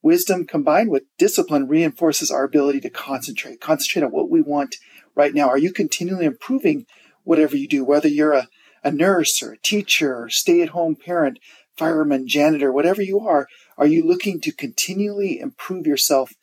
Wisdom 0.01 0.45
combined 0.45 0.91
with 0.91 1.03
discipline 1.17 1.67
reinforces 1.67 2.29
our 2.29 2.43
ability 2.43 2.79
to 2.81 2.91
concentrate, 2.91 3.59
concentrate 3.59 4.03
on 4.03 4.11
what 4.11 4.29
we 4.29 4.39
want 4.39 4.75
right 5.15 5.33
now. 5.33 5.47
Are 5.47 5.57
you 5.57 5.71
continually 5.71 6.25
improving 6.25 6.85
whatever 7.23 7.55
you 7.55 7.67
do, 7.67 7.83
whether 7.83 8.07
you're 8.07 8.33
a, 8.33 8.47
a 8.83 8.91
nurse 8.91 9.41
or 9.41 9.53
a 9.53 9.57
teacher 9.57 10.15
or 10.15 10.29
stay 10.29 10.61
at 10.61 10.69
home 10.69 10.95
parent, 10.95 11.39
fireman, 11.77 12.27
janitor, 12.27 12.71
whatever 12.71 13.01
you 13.01 13.19
are? 13.19 13.47
Are 13.77 13.87
you 13.87 14.05
looking 14.05 14.39
to 14.41 14.51
continually 14.51 15.39
improve 15.39 15.87
yourself 15.87 16.33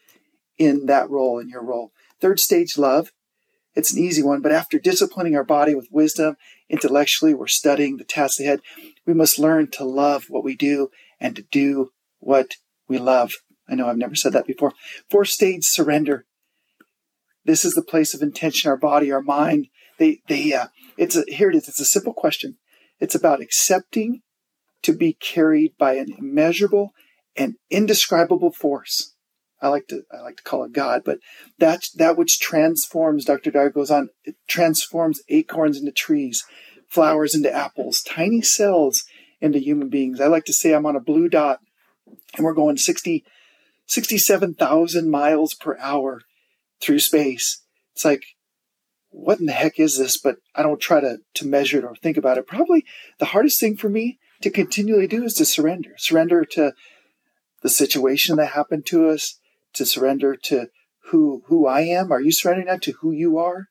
in 0.58 0.86
that 0.86 1.08
role, 1.08 1.38
in 1.38 1.48
your 1.48 1.62
role? 1.62 1.92
Third 2.20 2.40
stage, 2.40 2.76
love. 2.76 3.12
It's 3.74 3.92
an 3.92 3.98
easy 3.98 4.22
one, 4.22 4.42
but 4.42 4.52
after 4.52 4.78
disciplining 4.78 5.34
our 5.34 5.44
body 5.44 5.74
with 5.74 5.88
wisdom, 5.90 6.36
intellectually, 6.68 7.32
we're 7.32 7.46
studying 7.46 7.96
the 7.96 8.04
tasks 8.04 8.38
ahead. 8.38 8.60
We 9.06 9.14
must 9.14 9.38
learn 9.38 9.70
to 9.72 9.84
love 9.84 10.26
what 10.28 10.44
we 10.44 10.54
do 10.54 10.90
and 11.18 11.34
to 11.36 11.42
do 11.42 11.92
what 12.18 12.56
we 12.86 12.98
love. 12.98 13.32
I 13.68 13.74
know 13.74 13.88
I've 13.88 13.96
never 13.96 14.14
said 14.14 14.34
that 14.34 14.46
before. 14.46 14.72
Fourth 15.10 15.28
stage, 15.28 15.64
surrender. 15.64 16.26
This 17.44 17.64
is 17.64 17.74
the 17.74 17.82
place 17.82 18.14
of 18.14 18.22
intention, 18.22 18.70
our 18.70 18.76
body, 18.76 19.10
our 19.10 19.22
mind. 19.22 19.68
They, 19.98 20.20
they, 20.28 20.52
uh, 20.52 20.66
it's 20.96 21.16
a, 21.16 21.24
here 21.28 21.50
it 21.50 21.56
is. 21.56 21.68
It's 21.68 21.80
a 21.80 21.84
simple 21.84 22.12
question. 22.12 22.56
It's 23.00 23.14
about 23.14 23.40
accepting 23.40 24.22
to 24.82 24.92
be 24.92 25.14
carried 25.14 25.76
by 25.78 25.94
an 25.94 26.14
immeasurable 26.18 26.92
and 27.36 27.54
indescribable 27.70 28.52
force. 28.52 29.14
I 29.60 29.68
like 29.68 29.86
to 29.88 30.02
I 30.12 30.20
like 30.22 30.38
to 30.38 30.42
call 30.42 30.64
it 30.64 30.72
God, 30.72 31.02
but 31.04 31.18
that 31.58 31.84
that 31.94 32.16
which 32.16 32.40
transforms, 32.40 33.24
Dr. 33.24 33.52
Dyer 33.52 33.70
goes 33.70 33.92
on, 33.92 34.08
it 34.24 34.34
transforms 34.48 35.22
acorns 35.28 35.78
into 35.78 35.92
trees, 35.92 36.44
flowers 36.88 37.34
into 37.34 37.52
apples, 37.52 38.02
tiny 38.02 38.42
cells 38.42 39.04
into 39.40 39.60
human 39.60 39.88
beings. 39.88 40.20
I 40.20 40.26
like 40.26 40.44
to 40.46 40.52
say 40.52 40.72
I'm 40.72 40.86
on 40.86 40.96
a 40.96 41.00
blue 41.00 41.28
dot 41.28 41.60
and 42.36 42.44
we're 42.44 42.54
going 42.54 42.76
60, 42.76 43.24
67,000 43.86 45.10
miles 45.10 45.54
per 45.54 45.78
hour 45.78 46.22
through 46.82 46.98
space. 46.98 47.62
It's 47.94 48.04
like, 48.04 48.24
what 49.10 49.40
in 49.40 49.46
the 49.46 49.52
heck 49.52 49.78
is 49.78 49.98
this? 49.98 50.16
But 50.16 50.36
I 50.54 50.62
don't 50.62 50.80
try 50.80 51.00
to, 51.00 51.18
to 51.34 51.46
measure 51.46 51.78
it 51.78 51.84
or 51.84 51.94
think 51.94 52.16
about 52.16 52.38
it. 52.38 52.46
Probably 52.46 52.84
the 53.18 53.26
hardest 53.26 53.60
thing 53.60 53.76
for 53.76 53.88
me 53.88 54.18
to 54.40 54.50
continually 54.50 55.06
do 55.06 55.24
is 55.24 55.34
to 55.34 55.44
surrender. 55.44 55.94
Surrender 55.96 56.44
to 56.44 56.72
the 57.62 57.68
situation 57.68 58.36
that 58.36 58.48
happened 58.48 58.84
to 58.86 59.08
us, 59.08 59.38
to 59.74 59.86
surrender 59.86 60.36
to 60.36 60.68
who 61.06 61.42
who 61.46 61.66
I 61.66 61.82
am. 61.82 62.10
Are 62.10 62.20
you 62.20 62.32
surrendering 62.32 62.66
that 62.66 62.82
to 62.82 62.92
who 62.92 63.12
you 63.12 63.38
are 63.38 63.68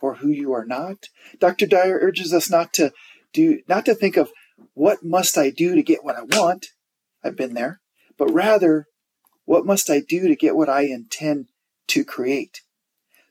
or 0.00 0.16
who 0.16 0.28
you 0.28 0.52
are 0.52 0.64
not? 0.64 1.08
Dr. 1.38 1.66
Dyer 1.66 1.98
urges 2.00 2.32
us 2.34 2.50
not 2.50 2.72
to 2.74 2.92
do 3.32 3.60
not 3.68 3.84
to 3.86 3.94
think 3.94 4.16
of 4.16 4.30
what 4.74 5.04
must 5.04 5.38
I 5.38 5.50
do 5.50 5.74
to 5.74 5.82
get 5.82 6.04
what 6.04 6.16
I 6.16 6.22
want? 6.22 6.66
I've 7.22 7.36
been 7.36 7.54
there, 7.54 7.80
but 8.18 8.30
rather 8.30 8.86
what 9.44 9.66
must 9.66 9.90
I 9.90 10.00
do 10.00 10.28
to 10.28 10.36
get 10.36 10.56
what 10.56 10.68
I 10.68 10.82
intend 10.82 11.46
to 11.88 12.04
create? 12.04 12.62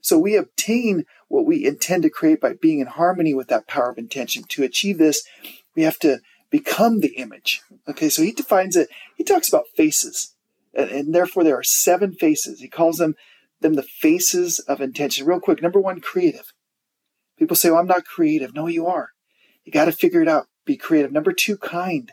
So 0.02 0.20
we 0.20 0.36
obtain 0.36 1.06
what 1.30 1.46
we 1.46 1.66
intend 1.66 2.04
to 2.04 2.10
create 2.10 2.42
by 2.42 2.54
being 2.54 2.80
in 2.80 2.88
harmony 2.88 3.34
with 3.34 3.48
that 3.48 3.68
power 3.68 3.90
of 3.90 3.98
intention. 3.98 4.44
To 4.50 4.64
achieve 4.64 4.98
this, 4.98 5.24
we 5.76 5.84
have 5.84 5.98
to 6.00 6.20
become 6.50 7.00
the 7.00 7.16
image. 7.16 7.62
Okay, 7.88 8.10
so 8.10 8.22
he 8.22 8.32
defines 8.32 8.76
it, 8.76 8.90
he 9.18 9.24
talks 9.24 9.48
about 9.50 9.68
faces. 9.76 10.36
And, 10.74 10.90
and, 10.90 11.16
therefore 11.16 11.44
there 11.44 11.58
are 11.58 11.64
seven 11.64 12.14
faces. 12.14 12.60
He 12.60 12.68
calls 12.68 12.98
them 12.98 13.16
them 13.62 13.76
the 13.76 13.84
faces 13.84 14.60
of 14.60 14.82
intention. 14.82 15.26
Real 15.26 15.40
quick, 15.40 15.62
number 15.62 15.80
one, 15.80 16.02
creative. 16.02 16.54
People 17.38 17.56
say, 17.56 17.70
Well, 17.70 17.80
I'm 17.80 17.88
not 17.88 18.06
creative. 18.06 18.54
No, 18.54 18.68
you 18.68 18.86
are. 18.86 19.10
You 19.64 19.72
got 19.72 19.86
to 19.86 19.92
figure 19.92 20.22
it 20.22 20.28
out. 20.28 20.48
Be 20.66 20.78
creative. 20.78 21.12
Number 21.12 21.34
two, 21.34 21.58
kind. 21.58 22.12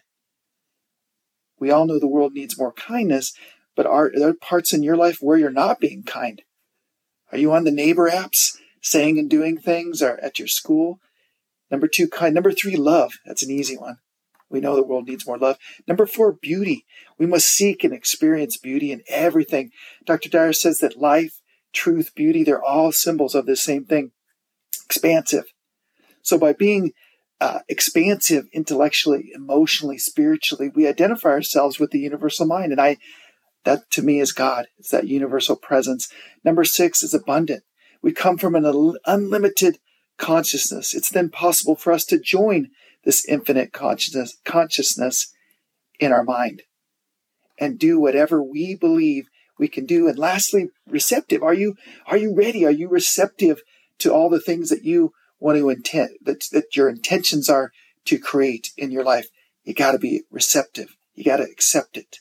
We 1.58 1.70
all 1.70 1.86
know 1.86 1.98
the 1.98 2.06
world 2.06 2.32
needs 2.32 2.58
more 2.58 2.72
kindness, 2.72 3.34
but 3.76 3.86
are 3.86 4.10
there 4.14 4.34
parts 4.34 4.72
in 4.72 4.82
your 4.82 4.96
life 4.96 5.18
where 5.20 5.36
you're 5.36 5.50
not 5.50 5.80
being 5.80 6.02
kind? 6.02 6.42
Are 7.32 7.38
you 7.38 7.52
on 7.52 7.64
the 7.64 7.70
neighbor 7.70 8.10
apps 8.10 8.56
saying 8.80 9.18
and 9.18 9.30
doing 9.30 9.56
things 9.56 10.02
or 10.02 10.18
at 10.20 10.38
your 10.38 10.48
school? 10.48 11.00
Number 11.70 11.86
two, 11.86 12.08
kind. 12.08 12.34
Number 12.34 12.52
three, 12.52 12.76
love. 12.76 13.14
That's 13.24 13.44
an 13.44 13.50
easy 13.50 13.76
one. 13.76 13.98
We 14.48 14.60
know 14.60 14.74
the 14.74 14.82
world 14.82 15.06
needs 15.06 15.26
more 15.26 15.38
love. 15.38 15.56
Number 15.86 16.06
four, 16.06 16.32
beauty. 16.32 16.84
We 17.18 17.26
must 17.26 17.46
seek 17.46 17.84
and 17.84 17.94
experience 17.94 18.56
beauty 18.56 18.90
in 18.90 19.02
everything. 19.08 19.70
Dr. 20.04 20.28
Dyer 20.28 20.52
says 20.52 20.78
that 20.78 20.98
life, 20.98 21.40
truth, 21.72 22.12
beauty, 22.16 22.42
they're 22.42 22.62
all 22.62 22.90
symbols 22.90 23.36
of 23.36 23.46
the 23.46 23.54
same 23.54 23.84
thing. 23.84 24.10
Expansive. 24.84 25.44
So 26.22 26.36
by 26.36 26.52
being 26.52 26.92
uh, 27.40 27.60
expansive 27.68 28.46
intellectually, 28.52 29.30
emotionally, 29.34 29.98
spiritually, 29.98 30.70
we 30.74 30.88
identify 30.88 31.30
ourselves 31.30 31.78
with 31.78 31.92
the 31.92 32.00
universal 32.00 32.46
mind. 32.46 32.72
And 32.72 32.80
I, 32.80 32.98
that 33.64 33.90
to 33.90 34.02
me 34.02 34.20
is 34.20 34.32
God. 34.32 34.66
It's 34.78 34.90
that 34.90 35.06
universal 35.06 35.56
presence. 35.56 36.08
Number 36.44 36.64
six 36.64 37.02
is 37.02 37.14
abundant. 37.14 37.62
We 38.02 38.12
come 38.12 38.38
from 38.38 38.54
an 38.54 38.94
unlimited 39.06 39.78
consciousness. 40.16 40.94
It's 40.94 41.10
then 41.10 41.28
possible 41.28 41.76
for 41.76 41.92
us 41.92 42.04
to 42.06 42.18
join 42.18 42.70
this 43.04 43.26
infinite 43.26 43.72
consciousness, 43.72 44.38
consciousness 44.44 45.32
in 45.98 46.12
our 46.12 46.24
mind 46.24 46.62
and 47.58 47.78
do 47.78 48.00
whatever 48.00 48.42
we 48.42 48.74
believe 48.74 49.28
we 49.58 49.68
can 49.68 49.84
do. 49.84 50.08
And 50.08 50.18
lastly, 50.18 50.70
receptive. 50.86 51.42
Are 51.42 51.54
you, 51.54 51.76
are 52.06 52.16
you 52.16 52.34
ready? 52.34 52.64
Are 52.64 52.70
you 52.70 52.88
receptive 52.88 53.60
to 53.98 54.12
all 54.12 54.30
the 54.30 54.40
things 54.40 54.70
that 54.70 54.84
you 54.84 55.12
want 55.38 55.58
to 55.58 55.68
intend, 55.68 56.10
that, 56.22 56.44
that 56.52 56.74
your 56.74 56.88
intentions 56.88 57.48
are 57.48 57.70
to 58.06 58.18
create 58.18 58.70
in 58.78 58.90
your 58.90 59.04
life? 59.04 59.28
You 59.62 59.74
got 59.74 59.92
to 59.92 59.98
be 59.98 60.22
receptive. 60.30 60.96
You 61.14 61.24
got 61.24 61.36
to 61.36 61.44
accept 61.44 61.98
it. 61.98 62.16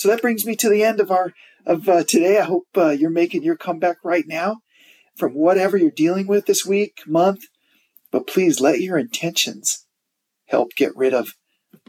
So 0.00 0.08
that 0.08 0.22
brings 0.22 0.46
me 0.46 0.56
to 0.56 0.70
the 0.70 0.82
end 0.82 0.98
of 0.98 1.10
our, 1.10 1.34
of 1.66 1.86
uh, 1.86 2.04
today. 2.04 2.38
I 2.38 2.44
hope 2.44 2.68
uh, 2.74 2.88
you're 2.88 3.10
making 3.10 3.42
your 3.42 3.54
comeback 3.54 3.98
right 4.02 4.26
now 4.26 4.62
from 5.14 5.34
whatever 5.34 5.76
you're 5.76 5.90
dealing 5.90 6.26
with 6.26 6.46
this 6.46 6.64
week, 6.64 7.02
month, 7.06 7.42
but 8.10 8.26
please 8.26 8.62
let 8.62 8.80
your 8.80 8.96
intentions 8.96 9.84
help 10.46 10.70
get 10.74 10.96
rid 10.96 11.12
of 11.12 11.34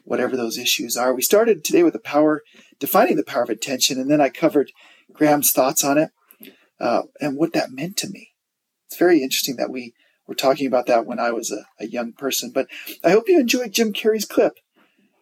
whatever 0.04 0.36
those 0.36 0.58
issues 0.58 0.98
are. 0.98 1.16
We 1.16 1.22
started 1.22 1.64
today 1.64 1.84
with 1.84 1.94
the 1.94 2.00
power, 2.00 2.42
defining 2.82 3.16
the 3.16 3.24
power 3.24 3.44
of 3.44 3.50
intention, 3.50 3.98
and 3.98 4.12
then 4.12 4.20
I 4.20 4.28
covered 4.28 4.74
Gram's 5.14 5.54
thoughts 5.54 5.82
on 5.82 5.98
it 5.98 6.10
uh, 6.82 7.04
and 7.22 7.38
what 7.38 7.54
that 7.54 7.72
meant 7.72 7.96
to 8.00 8.10
me. 8.10 8.32
It's 8.88 9.00
very 9.00 9.24
interesting 9.24 9.56
that 9.56 9.72
we 9.72 9.94
were 10.28 10.36
talking 10.36 10.68
about 10.68 10.86
that 10.88 11.06
when 11.06 11.20
I 11.20 11.32
was 11.32 11.50
a, 11.50 11.64
a 11.82 11.88
young 11.88 12.12
person. 12.12 12.52
But 12.54 12.68
I 13.06 13.12
hope 13.12 13.30
you 13.30 13.40
enjoyed 13.40 13.72
Jim 13.72 13.94
Carrey's 13.94 14.26
clip 14.26 14.56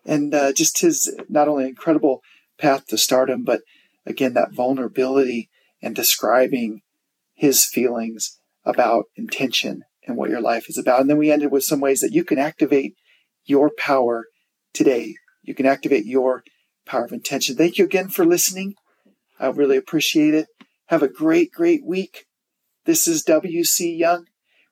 and 0.08 0.34
uh, 0.34 0.54
just 0.54 0.82
his 0.82 1.16
not 1.30 1.48
only 1.48 1.68
incredible 1.68 2.24
path 2.60 2.88
to 2.88 2.98
stardom, 2.98 3.44
but 3.44 3.62
again, 4.06 4.34
that 4.34 4.54
vulnerability 4.54 5.50
and 5.82 5.96
describing 5.96 6.82
his 7.34 7.66
feelings 7.66 8.38
about 8.66 9.06
intention 9.16 9.84
and 10.06 10.18
what 10.18 10.30
your 10.30 10.42
life 10.42 10.70
is 10.70 10.78
about. 10.78 11.02
And 11.02 11.10
then 11.10 11.18
we 11.18 11.32
ended 11.32 11.52
with 11.52 11.64
some 11.64 11.80
ways 11.80 12.02
that 12.02 12.12
you 12.12 12.24
can 12.24 12.38
activate 12.38 12.96
your 13.46 13.72
power 13.78 14.26
today. 14.74 15.16
You 15.42 15.56
can 15.56 15.66
activate 15.66 16.06
your 16.06 16.44
power 16.86 17.06
of 17.06 17.12
intention. 17.12 17.56
Thank 17.56 17.78
you 17.78 17.86
again 17.86 18.10
for 18.10 18.26
listening. 18.26 18.76
I 19.40 19.48
really 19.48 19.78
appreciate 19.78 20.34
it. 20.34 20.48
Have 20.88 21.04
a 21.04 21.08
great, 21.08 21.52
great 21.52 21.86
week. 21.86 22.26
This 22.86 23.08
is 23.08 23.24
W.C. 23.24 23.96
Young. 23.96 24.26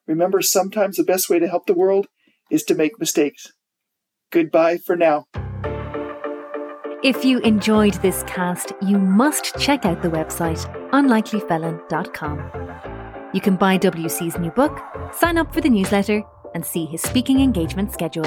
Remember, 0.06 0.42
sometimes 0.42 0.96
the 0.96 1.04
best 1.04 1.30
way 1.30 1.38
to 1.38 1.48
help 1.48 1.66
the 1.66 1.74
world 1.74 2.08
is 2.50 2.64
to 2.64 2.74
make 2.74 2.98
mistakes. 2.98 3.52
Goodbye 4.30 4.78
for 4.78 4.96
now. 4.96 5.26
If 7.04 7.24
you 7.24 7.38
enjoyed 7.40 7.94
this 8.02 8.24
cast, 8.24 8.72
you 8.82 8.98
must 8.98 9.56
check 9.56 9.86
out 9.86 10.02
the 10.02 10.08
website 10.08 10.66
unlikelyfelon.com. 10.90 13.30
You 13.32 13.40
can 13.40 13.54
buy 13.54 13.78
WC's 13.78 14.36
new 14.36 14.50
book, 14.50 14.80
sign 15.12 15.38
up 15.38 15.54
for 15.54 15.60
the 15.60 15.68
newsletter, 15.68 16.24
and 16.56 16.66
see 16.66 16.86
his 16.86 17.00
speaking 17.00 17.38
engagement 17.38 17.92
schedule. 17.92 18.26